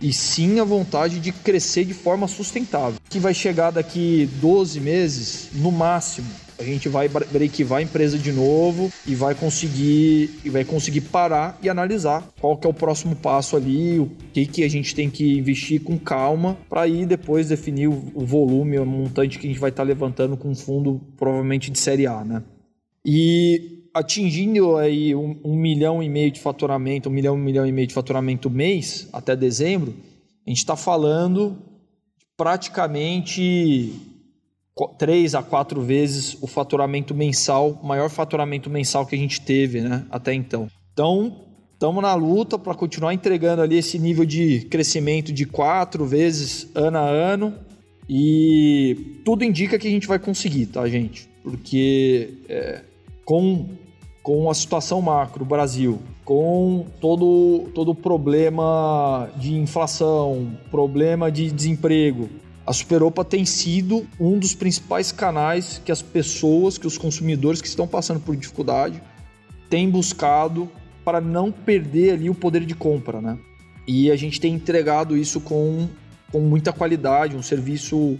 E 0.00 0.12
sim 0.12 0.58
a 0.58 0.64
vontade 0.64 1.20
de 1.20 1.30
crescer 1.30 1.84
de 1.84 1.94
forma 1.94 2.26
sustentável. 2.26 2.98
Que 3.08 3.20
vai 3.20 3.32
chegar 3.32 3.70
daqui 3.70 4.28
12 4.40 4.80
meses, 4.80 5.48
no 5.54 5.70
máximo, 5.70 6.28
a 6.58 6.64
gente 6.64 6.88
vai 6.88 7.08
breakivar 7.08 7.78
a 7.78 7.82
empresa 7.82 8.18
de 8.18 8.32
novo 8.32 8.90
e 9.06 9.14
vai 9.14 9.34
conseguir 9.34 10.30
e 10.44 10.50
vai 10.50 10.64
conseguir 10.64 11.02
parar 11.02 11.58
e 11.62 11.68
analisar 11.68 12.26
qual 12.40 12.56
que 12.56 12.66
é 12.66 12.70
o 12.70 12.74
próximo 12.74 13.16
passo 13.16 13.56
ali, 13.56 13.98
o 13.98 14.10
que 14.32 14.46
que 14.46 14.64
a 14.64 14.70
gente 14.70 14.94
tem 14.94 15.10
que 15.10 15.38
investir 15.38 15.80
com 15.82 15.98
calma 15.98 16.56
para 16.68 16.82
aí 16.82 17.04
depois 17.04 17.48
definir 17.48 17.88
o 17.88 18.24
volume, 18.26 18.78
o 18.78 18.86
montante 18.86 19.38
que 19.38 19.46
a 19.46 19.50
gente 19.50 19.60
vai 19.60 19.70
estar 19.70 19.82
tá 19.82 19.88
levantando 19.88 20.36
com 20.36 20.50
um 20.50 20.54
fundo 20.54 21.00
provavelmente 21.16 21.70
de 21.70 21.78
série 21.78 22.06
A, 22.06 22.24
né? 22.24 22.42
E 23.04 23.88
atingindo 23.94 24.76
aí 24.76 25.14
um, 25.14 25.38
um, 25.44 25.56
milhão 25.56 26.02
e 26.02 26.08
meio 26.08 26.30
de 26.30 26.40
faturamento, 26.40 27.08
um 27.08 27.12
milhão, 27.12 27.34
um 27.34 27.38
milhão 27.38 27.66
e 27.66 27.72
meio 27.72 27.86
de 27.86 27.94
faturamento 27.94 28.48
mês 28.48 29.08
até 29.12 29.36
dezembro, 29.36 29.94
a 30.46 30.50
gente 30.50 30.58
está 30.58 30.76
falando 30.76 31.56
praticamente 32.36 33.92
três 34.98 35.34
a 35.34 35.42
quatro 35.42 35.82
vezes 35.82 36.36
o 36.40 36.46
faturamento 36.46 37.14
mensal, 37.14 37.78
maior 37.84 38.08
faturamento 38.08 38.70
mensal 38.70 39.06
que 39.06 39.14
a 39.14 39.18
gente 39.18 39.40
teve 39.40 39.80
né, 39.82 40.06
até 40.10 40.32
então. 40.32 40.68
Então, 40.92 41.44
estamos 41.74 42.02
na 42.02 42.14
luta 42.14 42.58
para 42.58 42.74
continuar 42.74 43.12
entregando 43.12 43.60
ali 43.60 43.76
esse 43.76 43.98
nível 43.98 44.24
de 44.24 44.60
crescimento 44.70 45.32
de 45.32 45.44
quatro 45.44 46.06
vezes 46.06 46.68
ano 46.74 46.98
a 46.98 47.08
ano 47.08 47.54
e 48.08 49.20
tudo 49.24 49.44
indica 49.44 49.78
que 49.78 49.86
a 49.86 49.90
gente 49.90 50.06
vai 50.06 50.18
conseguir, 50.18 50.66
tá, 50.66 50.88
gente? 50.88 51.28
Porque 51.42 52.38
é, 52.48 52.82
com, 53.24 53.68
com 54.22 54.50
a 54.50 54.54
situação 54.54 55.00
macro 55.00 55.44
Brasil, 55.44 56.00
com 56.24 56.86
todo, 57.00 57.70
todo 57.74 57.90
o 57.90 57.94
problema 57.94 59.28
de 59.36 59.54
inflação, 59.54 60.56
problema 60.70 61.30
de 61.30 61.50
desemprego, 61.50 62.28
a 62.64 62.72
Superopa 62.72 63.24
tem 63.24 63.44
sido 63.44 64.06
um 64.20 64.38
dos 64.38 64.54
principais 64.54 65.10
canais 65.10 65.82
que 65.84 65.90
as 65.90 66.00
pessoas, 66.00 66.78
que 66.78 66.86
os 66.86 66.96
consumidores 66.96 67.60
que 67.60 67.66
estão 67.66 67.88
passando 67.88 68.20
por 68.20 68.36
dificuldade 68.36 69.02
têm 69.68 69.90
buscado 69.90 70.70
para 71.04 71.20
não 71.20 71.50
perder 71.50 72.12
ali 72.12 72.30
o 72.30 72.34
poder 72.34 72.64
de 72.64 72.74
compra, 72.74 73.20
né? 73.20 73.36
E 73.86 74.12
a 74.12 74.16
gente 74.16 74.40
tem 74.40 74.54
entregado 74.54 75.16
isso 75.16 75.40
com, 75.40 75.88
com 76.30 76.40
muita 76.40 76.72
qualidade, 76.72 77.36
um 77.36 77.42
serviço 77.42 78.16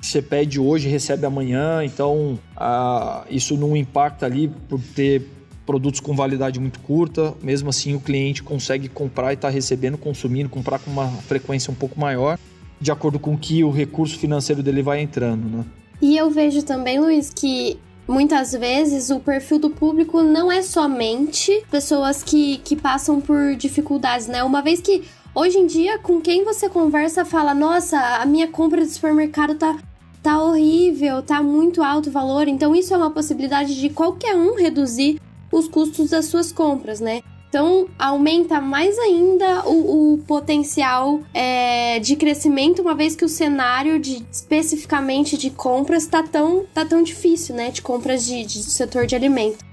você 0.00 0.22
pede 0.22 0.58
hoje 0.58 0.88
recebe 0.88 1.26
amanhã, 1.26 1.84
então 1.84 2.38
ah, 2.56 3.24
isso 3.30 3.56
não 3.56 3.76
impacta 3.76 4.26
ali 4.26 4.48
por 4.68 4.80
ter 4.94 5.28
produtos 5.66 6.00
com 6.00 6.16
validade 6.16 6.58
muito 6.58 6.80
curta, 6.80 7.34
mesmo 7.42 7.68
assim 7.68 7.94
o 7.94 8.00
cliente 8.00 8.42
consegue 8.42 8.88
comprar 8.88 9.30
e 9.30 9.34
está 9.34 9.48
recebendo, 9.48 9.96
consumindo, 9.98 10.48
comprar 10.48 10.78
com 10.78 10.90
uma 10.90 11.08
frequência 11.08 11.70
um 11.70 11.74
pouco 11.74 12.00
maior 12.00 12.38
de 12.80 12.90
acordo 12.90 13.18
com 13.18 13.36
que 13.36 13.62
o 13.62 13.70
recurso 13.70 14.18
financeiro 14.18 14.62
dele 14.62 14.82
vai 14.82 15.00
entrando, 15.00 15.44
né? 15.48 15.64
E 16.00 16.16
eu 16.16 16.30
vejo 16.30 16.62
também, 16.62 16.98
Luiz, 16.98 17.30
que 17.30 17.78
muitas 18.08 18.52
vezes 18.52 19.10
o 19.10 19.20
perfil 19.20 19.58
do 19.58 19.70
público 19.70 20.22
não 20.22 20.50
é 20.50 20.62
somente 20.62 21.62
pessoas 21.70 22.22
que, 22.22 22.56
que 22.58 22.74
passam 22.74 23.20
por 23.20 23.54
dificuldades, 23.54 24.26
né? 24.26 24.42
Uma 24.42 24.62
vez 24.62 24.80
que 24.80 25.04
hoje 25.34 25.58
em 25.58 25.66
dia, 25.66 25.98
com 25.98 26.20
quem 26.20 26.42
você 26.42 26.70
conversa, 26.70 27.24
fala: 27.24 27.52
Nossa, 27.52 27.98
a 27.98 28.24
minha 28.24 28.48
compra 28.48 28.80
de 28.80 28.90
supermercado 28.90 29.54
tá, 29.54 29.76
tá 30.22 30.42
horrível, 30.42 31.22
tá 31.22 31.42
muito 31.42 31.82
alto 31.82 32.08
o 32.08 32.12
valor. 32.12 32.48
Então, 32.48 32.74
isso 32.74 32.92
é 32.94 32.96
uma 32.96 33.10
possibilidade 33.10 33.78
de 33.78 33.90
qualquer 33.90 34.34
um 34.34 34.54
reduzir 34.54 35.20
os 35.50 35.66
custos 35.68 36.10
das 36.10 36.26
suas 36.26 36.52
compras, 36.52 37.00
né? 37.00 37.22
Então, 37.48 37.88
aumenta 37.98 38.60
mais 38.60 38.96
ainda 38.96 39.66
o, 39.66 40.14
o 40.14 40.18
potencial 40.18 41.20
é, 41.34 41.98
de 41.98 42.14
crescimento, 42.14 42.80
uma 42.80 42.94
vez 42.94 43.16
que 43.16 43.24
o 43.24 43.28
cenário 43.28 43.98
de 43.98 44.24
especificamente 44.30 45.36
de 45.36 45.50
compras 45.50 46.06
tá 46.06 46.22
tão, 46.22 46.64
tá 46.72 46.84
tão 46.84 47.02
difícil, 47.02 47.56
né? 47.56 47.72
De 47.72 47.82
compras 47.82 48.24
de, 48.24 48.44
de 48.44 48.62
setor 48.62 49.04
de 49.04 49.16
alimento. 49.16 49.64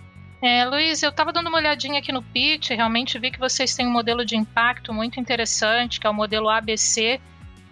É, 0.41 0.65
Luiz, 0.65 1.03
eu 1.03 1.09
estava 1.09 1.31
dando 1.31 1.49
uma 1.49 1.57
olhadinha 1.57 1.99
aqui 1.99 2.11
no 2.11 2.23
pitch, 2.23 2.69
realmente 2.69 3.17
vi 3.19 3.29
que 3.31 3.39
vocês 3.39 3.75
têm 3.75 3.87
um 3.87 3.91
modelo 3.91 4.25
de 4.25 4.35
impacto 4.35 4.91
muito 4.91 5.19
interessante, 5.19 5.99
que 5.99 6.07
é 6.07 6.09
o 6.09 6.13
modelo 6.13 6.49
ABC. 6.49 7.19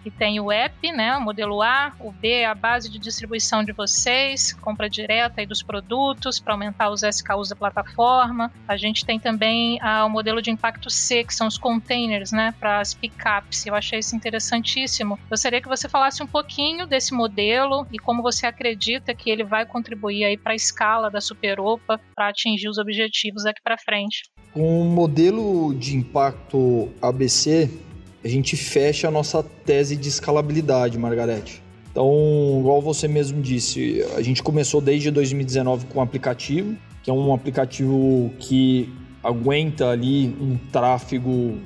Que 0.06 0.10
tem 0.12 0.38
o 0.38 0.52
app, 0.52 0.92
né, 0.92 1.16
o 1.16 1.20
modelo 1.20 1.60
A, 1.60 1.92
o 1.98 2.12
B 2.12 2.30
é 2.30 2.46
a 2.46 2.54
base 2.54 2.88
de 2.88 2.96
distribuição 2.96 3.64
de 3.64 3.72
vocês, 3.72 4.52
compra 4.52 4.88
direta 4.88 5.40
aí 5.40 5.46
dos 5.46 5.64
produtos 5.64 6.38
para 6.38 6.54
aumentar 6.54 6.90
os 6.90 7.02
SKUs 7.02 7.48
da 7.48 7.56
plataforma. 7.56 8.52
A 8.68 8.76
gente 8.76 9.04
tem 9.04 9.18
também 9.18 9.80
ah, 9.82 10.04
o 10.04 10.08
modelo 10.08 10.40
de 10.40 10.48
impacto 10.48 10.88
C, 10.88 11.24
que 11.24 11.34
são 11.34 11.48
os 11.48 11.58
containers, 11.58 12.30
né, 12.30 12.54
para 12.60 12.78
as 12.78 12.94
pickups. 12.94 13.66
Eu 13.66 13.74
achei 13.74 13.98
isso 13.98 14.14
interessantíssimo. 14.14 15.18
Gostaria 15.28 15.60
que 15.60 15.66
você 15.66 15.88
falasse 15.88 16.22
um 16.22 16.26
pouquinho 16.28 16.86
desse 16.86 17.12
modelo 17.12 17.84
e 17.90 17.98
como 17.98 18.22
você 18.22 18.46
acredita 18.46 19.12
que 19.12 19.28
ele 19.28 19.42
vai 19.42 19.66
contribuir 19.66 20.24
aí 20.24 20.38
para 20.38 20.52
a 20.52 20.54
escala 20.54 21.10
da 21.10 21.20
Superopa 21.20 22.00
para 22.14 22.28
atingir 22.28 22.68
os 22.68 22.78
objetivos 22.78 23.42
daqui 23.42 23.60
para 23.60 23.76
frente. 23.76 24.22
O 24.54 24.84
modelo 24.84 25.74
de 25.74 25.96
impacto 25.96 26.90
ABC, 27.02 27.85
a 28.26 28.28
gente 28.28 28.56
fecha 28.56 29.06
a 29.06 29.10
nossa 29.10 29.40
tese 29.40 29.94
de 29.94 30.08
escalabilidade, 30.08 30.98
Margarete. 30.98 31.62
Então, 31.92 32.58
igual 32.58 32.82
você 32.82 33.06
mesmo 33.06 33.40
disse, 33.40 34.04
a 34.16 34.20
gente 34.20 34.42
começou 34.42 34.80
desde 34.80 35.12
2019 35.12 35.86
com 35.86 36.00
um 36.00 36.02
aplicativo, 36.02 36.76
que 37.04 37.08
é 37.08 37.12
um 37.12 37.32
aplicativo 37.32 38.32
que 38.40 38.92
aguenta 39.22 39.90
ali 39.90 40.26
um 40.40 40.58
tráfego 40.72 41.56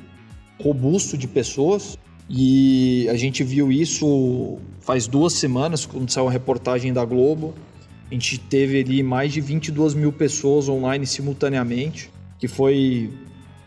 robusto 0.63 1.17
de 1.17 1.27
pessoas. 1.27 1.97
E 2.29 3.09
a 3.09 3.17
gente 3.17 3.43
viu 3.43 3.73
isso 3.73 4.59
faz 4.81 5.07
duas 5.07 5.33
semanas, 5.33 5.87
quando 5.87 6.11
saiu 6.11 6.29
a 6.29 6.31
reportagem 6.31 6.93
da 6.93 7.07
Globo. 7.07 7.55
A 8.11 8.13
gente 8.13 8.39
teve 8.39 8.81
ali 8.81 9.03
mais 9.03 9.33
de 9.33 9.41
22 9.41 9.95
mil 9.95 10.13
pessoas 10.13 10.69
online 10.69 11.07
simultaneamente, 11.07 12.11
que 12.39 12.47
foi 12.47 13.11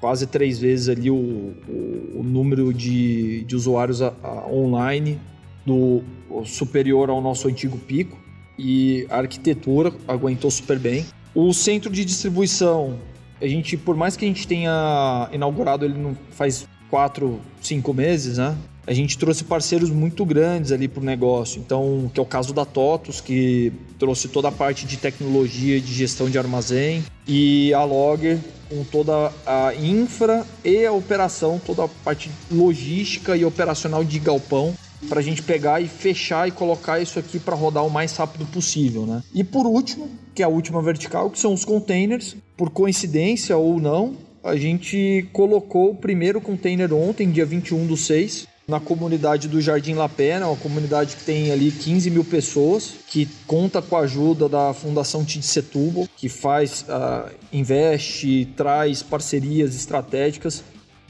quase 0.03 0.27
três 0.27 0.59
vezes 0.59 0.89
ali 0.89 1.09
o, 1.09 1.15
o, 1.15 2.19
o 2.19 2.23
número 2.25 2.73
de, 2.73 3.45
de 3.45 3.55
usuários 3.55 4.01
a, 4.01 4.13
a, 4.21 4.51
online 4.51 5.17
do 5.65 6.01
superior 6.43 7.09
ao 7.09 7.21
nosso 7.21 7.47
antigo 7.47 7.77
pico 7.77 8.19
e 8.59 9.07
a 9.09 9.19
arquitetura 9.19 9.93
aguentou 10.05 10.51
super 10.51 10.77
bem. 10.77 11.05
O 11.33 11.53
centro 11.53 11.89
de 11.89 12.03
distribuição, 12.03 12.99
a 13.41 13.47
gente, 13.47 13.77
por 13.77 13.95
mais 13.95 14.17
que 14.17 14.25
a 14.25 14.27
gente 14.27 14.45
tenha 14.45 15.29
inaugurado 15.31 15.85
ele 15.85 16.17
faz 16.31 16.67
quatro, 16.89 17.39
cinco 17.61 17.93
meses, 17.93 18.37
né? 18.37 18.57
A 18.85 18.93
gente 18.93 19.17
trouxe 19.17 19.43
parceiros 19.43 19.89
muito 19.89 20.25
grandes 20.25 20.71
ali 20.71 20.87
para 20.87 21.01
o 21.01 21.05
negócio. 21.05 21.59
Então, 21.59 22.11
que 22.13 22.19
é 22.19 22.23
o 22.23 22.25
caso 22.25 22.53
da 22.53 22.65
TOTUS, 22.65 23.21
que 23.21 23.71
trouxe 23.97 24.27
toda 24.27 24.49
a 24.49 24.51
parte 24.51 24.85
de 24.85 24.97
tecnologia 24.97 25.79
de 25.79 25.93
gestão 25.93 26.29
de 26.29 26.37
armazém, 26.37 27.03
e 27.27 27.73
a 27.73 27.83
Logger 27.83 28.39
com 28.69 28.83
toda 28.83 29.31
a 29.45 29.73
infra 29.75 30.45
e 30.63 30.85
a 30.85 30.91
operação, 30.91 31.61
toda 31.63 31.85
a 31.85 31.87
parte 31.87 32.29
logística 32.51 33.37
e 33.37 33.45
operacional 33.45 34.03
de 34.03 34.19
galpão 34.19 34.73
para 35.07 35.19
a 35.19 35.23
gente 35.23 35.41
pegar 35.41 35.81
e 35.81 35.87
fechar 35.87 36.47
e 36.47 36.51
colocar 36.51 36.99
isso 36.99 37.19
aqui 37.19 37.37
para 37.37 37.55
rodar 37.55 37.85
o 37.85 37.89
mais 37.89 38.15
rápido 38.15 38.45
possível, 38.45 39.05
né? 39.05 39.21
E 39.33 39.43
por 39.43 39.65
último, 39.65 40.09
que 40.33 40.41
é 40.41 40.45
a 40.45 40.49
última 40.49 40.81
vertical, 40.81 41.29
que 41.29 41.37
são 41.37 41.53
os 41.53 41.65
containers. 41.65 42.35
Por 42.57 42.69
coincidência 42.69 43.55
ou 43.57 43.79
não, 43.79 44.15
a 44.43 44.55
gente 44.55 45.27
colocou 45.33 45.91
o 45.91 45.95
primeiro 45.95 46.41
container 46.41 46.93
ontem, 46.93 47.29
dia 47.29 47.45
21 47.45 47.85
do 47.85 47.97
6, 47.97 48.47
na 48.67 48.79
comunidade 48.79 49.47
do 49.47 49.59
Jardim 49.59 49.93
La 49.93 50.07
Pena, 50.07 50.47
uma 50.47 50.55
comunidade 50.55 51.15
que 51.17 51.23
tem 51.23 51.51
ali 51.51 51.71
15 51.71 52.09
mil 52.09 52.23
pessoas, 52.23 52.95
que 53.07 53.27
conta 53.45 53.81
com 53.81 53.97
a 53.97 54.01
ajuda 54.01 54.47
da 54.47 54.73
Fundação 54.73 55.25
Setúbal, 55.27 56.07
que 56.15 56.29
faz, 56.29 56.83
uh, 56.83 57.29
investe, 57.51 58.47
traz 58.55 59.03
parcerias 59.03 59.75
estratégicas 59.75 60.63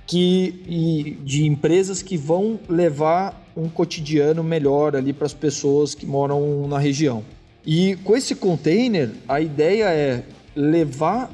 que, 0.05 1.17
de 1.23 1.45
empresas 1.45 2.01
que 2.01 2.17
vão 2.17 2.59
levar 2.67 3.41
um 3.55 3.69
cotidiano 3.69 4.43
melhor 4.43 4.95
ali 4.95 5.13
para 5.13 5.25
as 5.25 5.33
pessoas 5.33 5.93
que 5.93 6.05
moram 6.05 6.67
na 6.67 6.79
região. 6.79 7.23
E 7.65 7.95
com 8.03 8.15
esse 8.17 8.35
container, 8.35 9.11
a 9.27 9.39
ideia 9.39 9.85
é 9.85 10.23
levar 10.55 11.31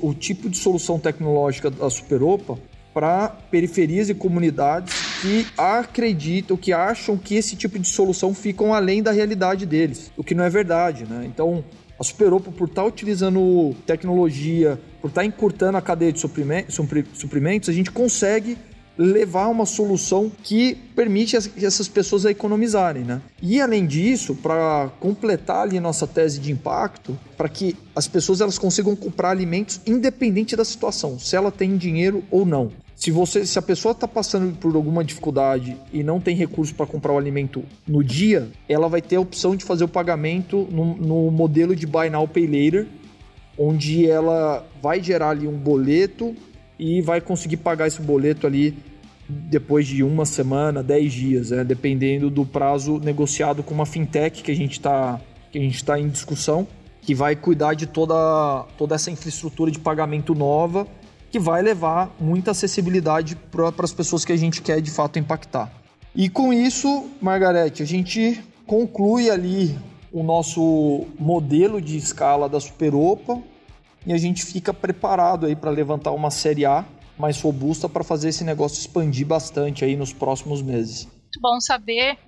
o 0.00 0.12
tipo 0.12 0.48
de 0.48 0.56
solução 0.58 0.98
tecnológica 0.98 1.70
da 1.70 1.88
Superopa 1.88 2.58
para 2.92 3.28
periferias 3.50 4.08
e 4.08 4.14
comunidades 4.14 4.94
que 5.20 5.46
acreditam, 5.56 6.56
que 6.56 6.72
acham 6.72 7.16
que 7.16 7.36
esse 7.36 7.56
tipo 7.56 7.78
de 7.78 7.88
solução 7.88 8.34
ficam 8.34 8.74
além 8.74 9.02
da 9.02 9.12
realidade 9.12 9.64
deles, 9.64 10.10
o 10.16 10.24
que 10.24 10.34
não 10.34 10.44
é 10.44 10.50
verdade, 10.50 11.04
né? 11.08 11.24
Então, 11.26 11.64
a 11.98 12.04
Superopa, 12.04 12.50
por 12.50 12.68
estar 12.68 12.82
tá 12.82 12.88
utilizando 12.88 13.74
tecnologia, 13.86 14.80
por 15.00 15.08
estar 15.08 15.20
tá 15.20 15.24
encurtando 15.24 15.78
a 15.78 15.82
cadeia 15.82 16.12
de 16.12 16.18
suprimentos, 16.18 17.68
a 17.68 17.72
gente 17.72 17.92
consegue 17.92 18.58
levar 18.96 19.48
uma 19.48 19.64
solução 19.64 20.30
que 20.42 20.74
permite 20.94 21.36
essas 21.36 21.88
pessoas 21.88 22.24
economizarem, 22.24 23.04
né? 23.04 23.22
E 23.40 23.60
além 23.60 23.86
disso, 23.86 24.34
para 24.34 24.90
completar 25.00 25.62
ali 25.62 25.80
nossa 25.80 26.06
tese 26.06 26.38
de 26.38 26.52
impacto, 26.52 27.18
para 27.36 27.48
que 27.48 27.76
as 27.96 28.06
pessoas 28.06 28.40
elas 28.40 28.58
consigam 28.58 28.94
comprar 28.94 29.30
alimentos 29.30 29.80
independente 29.86 30.54
da 30.54 30.64
situação, 30.64 31.18
se 31.18 31.34
ela 31.34 31.50
tem 31.50 31.76
dinheiro 31.76 32.22
ou 32.30 32.44
não. 32.44 32.70
Se 33.02 33.10
você, 33.10 33.44
se 33.44 33.58
a 33.58 33.62
pessoa 33.62 33.90
está 33.90 34.06
passando 34.06 34.56
por 34.58 34.76
alguma 34.76 35.02
dificuldade 35.02 35.76
e 35.92 36.04
não 36.04 36.20
tem 36.20 36.36
recurso 36.36 36.72
para 36.72 36.86
comprar 36.86 37.12
o 37.12 37.18
alimento 37.18 37.64
no 37.84 38.04
dia, 38.04 38.48
ela 38.68 38.88
vai 38.88 39.02
ter 39.02 39.16
a 39.16 39.20
opção 39.20 39.56
de 39.56 39.64
fazer 39.64 39.82
o 39.82 39.88
pagamento 39.88 40.68
no, 40.70 40.94
no 40.94 41.28
modelo 41.32 41.74
de 41.74 41.84
Buy 41.84 42.08
Now 42.08 42.28
Pay 42.28 42.46
Later, 42.46 42.86
onde 43.58 44.08
ela 44.08 44.64
vai 44.80 45.02
gerar 45.02 45.30
ali 45.30 45.48
um 45.48 45.58
boleto 45.58 46.32
e 46.78 47.00
vai 47.00 47.20
conseguir 47.20 47.56
pagar 47.56 47.88
esse 47.88 48.00
boleto 48.00 48.46
ali 48.46 48.72
depois 49.28 49.84
de 49.84 50.04
uma 50.04 50.24
semana, 50.24 50.80
dez 50.80 51.12
dias, 51.12 51.50
né? 51.50 51.64
dependendo 51.64 52.30
do 52.30 52.46
prazo 52.46 53.00
negociado 53.00 53.64
com 53.64 53.74
uma 53.74 53.84
fintech 53.84 54.44
que 54.44 54.52
a 54.52 54.56
gente 54.56 54.74
está 54.74 55.20
que 55.50 55.58
a 55.58 55.60
gente 55.60 55.74
está 55.74 55.98
em 55.98 56.08
discussão, 56.08 56.68
que 57.00 57.16
vai 57.16 57.34
cuidar 57.34 57.74
de 57.74 57.84
toda, 57.84 58.64
toda 58.78 58.94
essa 58.94 59.10
infraestrutura 59.10 59.72
de 59.72 59.80
pagamento 59.80 60.36
nova, 60.36 60.86
que 61.32 61.38
vai 61.38 61.62
levar 61.62 62.14
muita 62.20 62.50
acessibilidade 62.50 63.34
para 63.34 63.72
as 63.78 63.92
pessoas 63.92 64.22
que 64.22 64.32
a 64.32 64.36
gente 64.36 64.60
quer 64.60 64.82
de 64.82 64.90
fato 64.90 65.18
impactar. 65.18 65.72
E 66.14 66.28
com 66.28 66.52
isso, 66.52 67.10
Margarete, 67.22 67.82
a 67.82 67.86
gente 67.86 68.44
conclui 68.66 69.30
ali 69.30 69.78
o 70.12 70.22
nosso 70.22 71.06
modelo 71.18 71.80
de 71.80 71.96
escala 71.96 72.50
da 72.50 72.60
Superopa, 72.60 73.42
e 74.06 74.12
a 74.12 74.18
gente 74.18 74.44
fica 74.44 74.74
preparado 74.74 75.46
aí 75.46 75.56
para 75.56 75.70
levantar 75.70 76.10
uma 76.10 76.30
série 76.30 76.66
A 76.66 76.84
mais 77.16 77.40
robusta 77.40 77.88
para 77.88 78.04
fazer 78.04 78.28
esse 78.28 78.44
negócio 78.44 78.80
expandir 78.80 79.26
bastante 79.26 79.84
aí 79.84 79.96
nos 79.96 80.12
próximos 80.12 80.60
meses. 80.60 81.04
Muito 81.04 81.40
bom 81.40 81.60
saber 81.60 82.18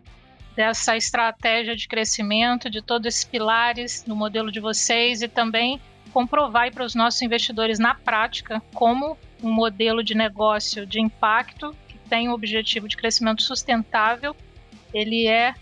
dessa 0.57 0.97
estratégia 0.97 1.75
de 1.75 1.89
crescimento, 1.89 2.71
de 2.71 2.81
todos 2.81 3.07
esses 3.09 3.25
pilares 3.25 4.05
no 4.07 4.15
modelo 4.15 4.53
de 4.53 4.61
vocês 4.61 5.21
e 5.21 5.29
também 5.29 5.81
comprovar 6.15 6.73
para 6.73 6.85
os 6.85 6.95
nossos 6.95 7.21
investidores 7.23 7.81
na 7.81 7.93
prática 7.93 8.63
como 8.73 9.19
um 9.43 9.51
modelo 9.51 10.05
de 10.05 10.15
negócio 10.15 10.87
de 10.87 11.01
impacto 11.01 11.75
que 11.89 11.99
tem 12.09 12.29
o 12.29 12.33
objetivo 12.33 12.87
de 12.87 12.97
crescimento 12.97 13.43
sustentável, 13.43 14.35
ele 14.93 15.27
é, 15.27 15.55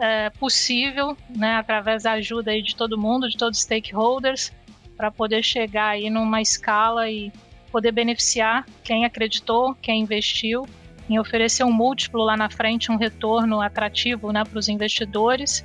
é 0.00 0.28
possível, 0.30 1.16
né, 1.28 1.54
através 1.54 2.02
da 2.02 2.12
ajuda 2.12 2.50
aí 2.50 2.60
de 2.60 2.74
todo 2.74 2.98
mundo, 2.98 3.28
de 3.28 3.36
todos 3.36 3.58
os 3.58 3.62
stakeholders, 3.62 4.52
para 4.96 5.12
poder 5.12 5.44
chegar 5.44 5.90
aí 5.90 6.10
numa 6.10 6.42
escala 6.42 7.08
e 7.08 7.32
poder 7.70 7.92
beneficiar 7.92 8.66
quem 8.82 9.04
acreditou, 9.04 9.76
quem 9.76 10.02
investiu, 10.02 10.66
em 11.08 11.20
oferecer 11.20 11.62
um 11.62 11.72
múltiplo 11.72 12.24
lá 12.24 12.36
na 12.36 12.50
frente, 12.50 12.90
um 12.90 12.96
retorno 12.96 13.60
atrativo 13.60 14.32
né, 14.32 14.42
para 14.44 14.58
os 14.58 14.68
investidores, 14.68 15.64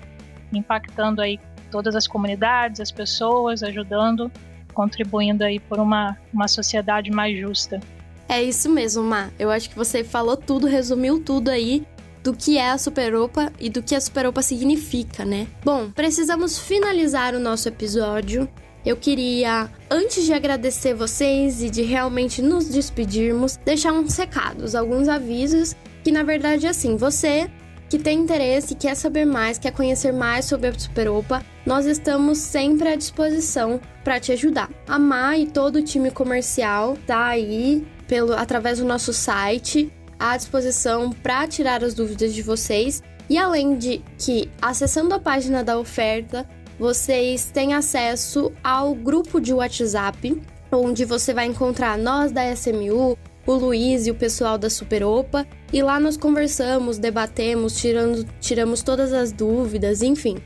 impactando 0.53 1.19
aí 1.19 1.39
todas 1.71 1.95
as 1.95 2.08
comunidades, 2.08 2.80
as 2.80 2.91
pessoas, 2.91 3.63
ajudando, 3.63 4.32
contribuindo 4.73 5.43
aí 5.43 5.60
por 5.60 5.80
uma, 5.80 6.17
uma 6.34 6.47
sociedade 6.47 7.12
mais 7.12 7.38
justa. 7.38 7.80
É 8.28 8.41
isso 8.43 8.69
mesmo, 8.69 9.04
Má. 9.04 9.30
Eu 9.38 9.51
acho 9.51 9.69
que 9.69 9.75
você 9.75 10.04
falou 10.04 10.36
tudo, 10.36 10.67
resumiu 10.67 11.23
tudo 11.23 11.49
aí 11.49 11.86
do 12.23 12.34
que 12.34 12.58
é 12.58 12.71
a 12.71 12.78
Superopa 12.78 13.51
e 13.60 13.69
do 13.69 13.84
que 13.84 13.93
a 13.93 14.01
Superopa 14.01 14.41
significa, 14.41 15.23
né? 15.23 15.47
Bom, 15.63 15.91
precisamos 15.91 16.58
finalizar 16.58 17.36
o 17.36 17.39
nosso 17.39 17.67
episódio. 17.67 18.49
Eu 18.84 18.97
queria, 18.97 19.69
antes 19.89 20.25
de 20.25 20.34
agradecer 20.34 20.93
vocês 20.95 21.62
e 21.62 21.69
de 21.69 21.84
realmente 21.84 22.41
nos 22.41 22.67
despedirmos, 22.67 23.58
deixar 23.58 23.93
uns 23.93 24.17
recados, 24.17 24.73
alguns 24.73 25.08
avisos 25.08 25.75
que 26.04 26.12
na 26.12 26.23
verdade 26.23 26.67
é 26.67 26.69
assim, 26.69 26.95
você 26.97 27.49
que 27.89 28.00
tem 28.00 28.19
interesse, 28.19 28.76
quer 28.76 28.95
saber 28.95 29.26
mais, 29.26 29.58
quer 29.58 29.71
conhecer 29.71 30.12
mais 30.12 30.45
sobre 30.45 30.67
a 30.67 30.80
Superopa, 30.80 31.43
nós 31.65 31.86
estamos 31.86 32.38
sempre 32.38 32.89
à 32.89 32.95
disposição 32.95 33.80
para 34.04 34.19
te 34.19 34.32
ajudar. 34.32 34.69
A 34.88 34.98
Má 34.98 35.38
e 35.38 35.48
todo 35.48 35.78
o 35.78 35.84
time 35.84 36.12
comercial 36.12 36.98
tá 37.06 37.26
aí 37.28 37.86
pelo 38.08 38.34
através 38.34 38.80
do 38.80 38.86
nosso 38.86 39.13
site 39.13 39.91
à 40.19 40.38
disposição 40.38 41.12
para 41.12 41.48
tirar 41.48 41.84
as 41.84 41.93
dúvidas 41.93 42.34
de 42.34 42.41
vocês. 42.41 43.04
E 43.30 43.38
além 43.38 43.78
de 43.78 44.02
que 44.17 44.50
acessando 44.62 45.13
a 45.13 45.19
página 45.19 45.63
da 45.63 45.78
oferta, 45.78 46.48
vocês 46.80 47.45
têm 47.45 47.74
acesso 47.74 48.52
ao 48.63 48.93
grupo 48.93 49.39
de 49.39 49.54
WhatsApp, 49.54 50.41
onde 50.71 51.06
você 51.06 51.34
vai 51.34 51.45
encontrar 51.45 51.98
nós 51.98 52.32
da 52.32 52.52
SMU, 52.52 53.17
o 53.45 53.54
Luiz 53.54 54.08
e 54.08 54.12
o 54.12 54.15
pessoal 54.15 54.58
da 54.58 54.69
Superopa, 54.69 55.48
E 55.76 55.84
lá 55.84 56.00
nós 56.00 56.16
conversamos, 56.16 56.98
debatemos, 56.98 57.76
tirando, 57.76 58.26
tiramos 58.40 58.82
todas 58.82 59.12
as 59.12 59.34
dúvidas, 59.34 60.02
enfim. 60.02 60.38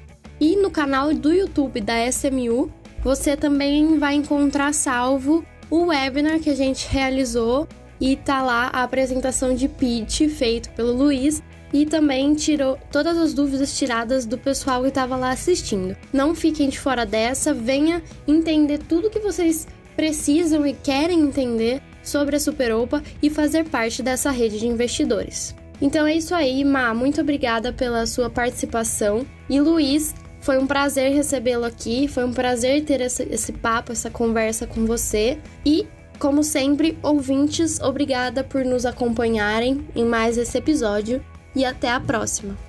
E 0.41 0.55
no 0.55 0.71
canal 0.71 1.13
do 1.13 1.31
YouTube 1.31 1.81
da 1.81 2.03
SMU, 2.07 2.73
você 3.03 3.37
também 3.37 3.99
vai 3.99 4.15
encontrar 4.15 4.73
salvo 4.73 5.45
o 5.69 5.85
webinar 5.85 6.39
que 6.39 6.49
a 6.49 6.55
gente 6.55 6.87
realizou 6.89 7.67
e 8.01 8.15
tá 8.15 8.41
lá 8.41 8.71
a 8.73 8.81
apresentação 8.81 9.53
de 9.53 9.67
pitch 9.67 10.21
feito 10.31 10.71
pelo 10.71 10.93
Luiz 10.93 11.43
e 11.71 11.85
também 11.85 12.33
tirou 12.33 12.79
todas 12.91 13.15
as 13.15 13.31
dúvidas 13.31 13.77
tiradas 13.77 14.25
do 14.25 14.35
pessoal 14.35 14.81
que 14.81 14.87
estava 14.87 15.15
lá 15.15 15.29
assistindo. 15.29 15.95
Não 16.11 16.33
fiquem 16.33 16.69
de 16.69 16.79
fora 16.79 17.05
dessa, 17.05 17.53
venha 17.53 18.01
entender 18.27 18.79
tudo 18.79 19.11
que 19.11 19.19
vocês 19.19 19.67
precisam 19.95 20.65
e 20.65 20.73
querem 20.73 21.19
entender 21.19 21.83
sobre 22.09 22.35
a 22.35 22.39
Superopa 22.39 23.01
e 23.21 23.29
fazer 23.29 23.65
parte 23.65 24.03
dessa 24.03 24.31
rede 24.31 24.59
de 24.59 24.67
investidores. 24.67 25.55
Então 25.81 26.05
é 26.05 26.15
isso 26.15 26.35
aí, 26.35 26.65
Ma, 26.65 26.93
muito 26.93 27.21
obrigada 27.21 27.71
pela 27.71 28.05
sua 28.05 28.29
participação. 28.29 29.25
E 29.49 29.61
Luiz, 29.61 30.13
foi 30.41 30.57
um 30.57 30.67
prazer 30.67 31.13
recebê-lo 31.13 31.65
aqui, 31.65 32.07
foi 32.07 32.25
um 32.25 32.33
prazer 32.33 32.83
ter 32.83 33.01
esse, 33.01 33.23
esse 33.23 33.53
papo, 33.53 33.91
essa 33.91 34.09
conversa 34.09 34.67
com 34.67 34.85
você. 34.85 35.37
E 35.65 35.87
como 36.17 36.43
sempre, 36.43 36.97
ouvintes, 37.01 37.79
obrigada 37.79 38.43
por 38.43 38.65
nos 38.65 38.85
acompanharem 38.85 39.85
em 39.95 40.03
mais 40.03 40.37
esse 40.37 40.57
episódio 40.57 41.23
e 41.55 41.63
até 41.63 41.89
a 41.89 41.99
próxima! 41.99 42.68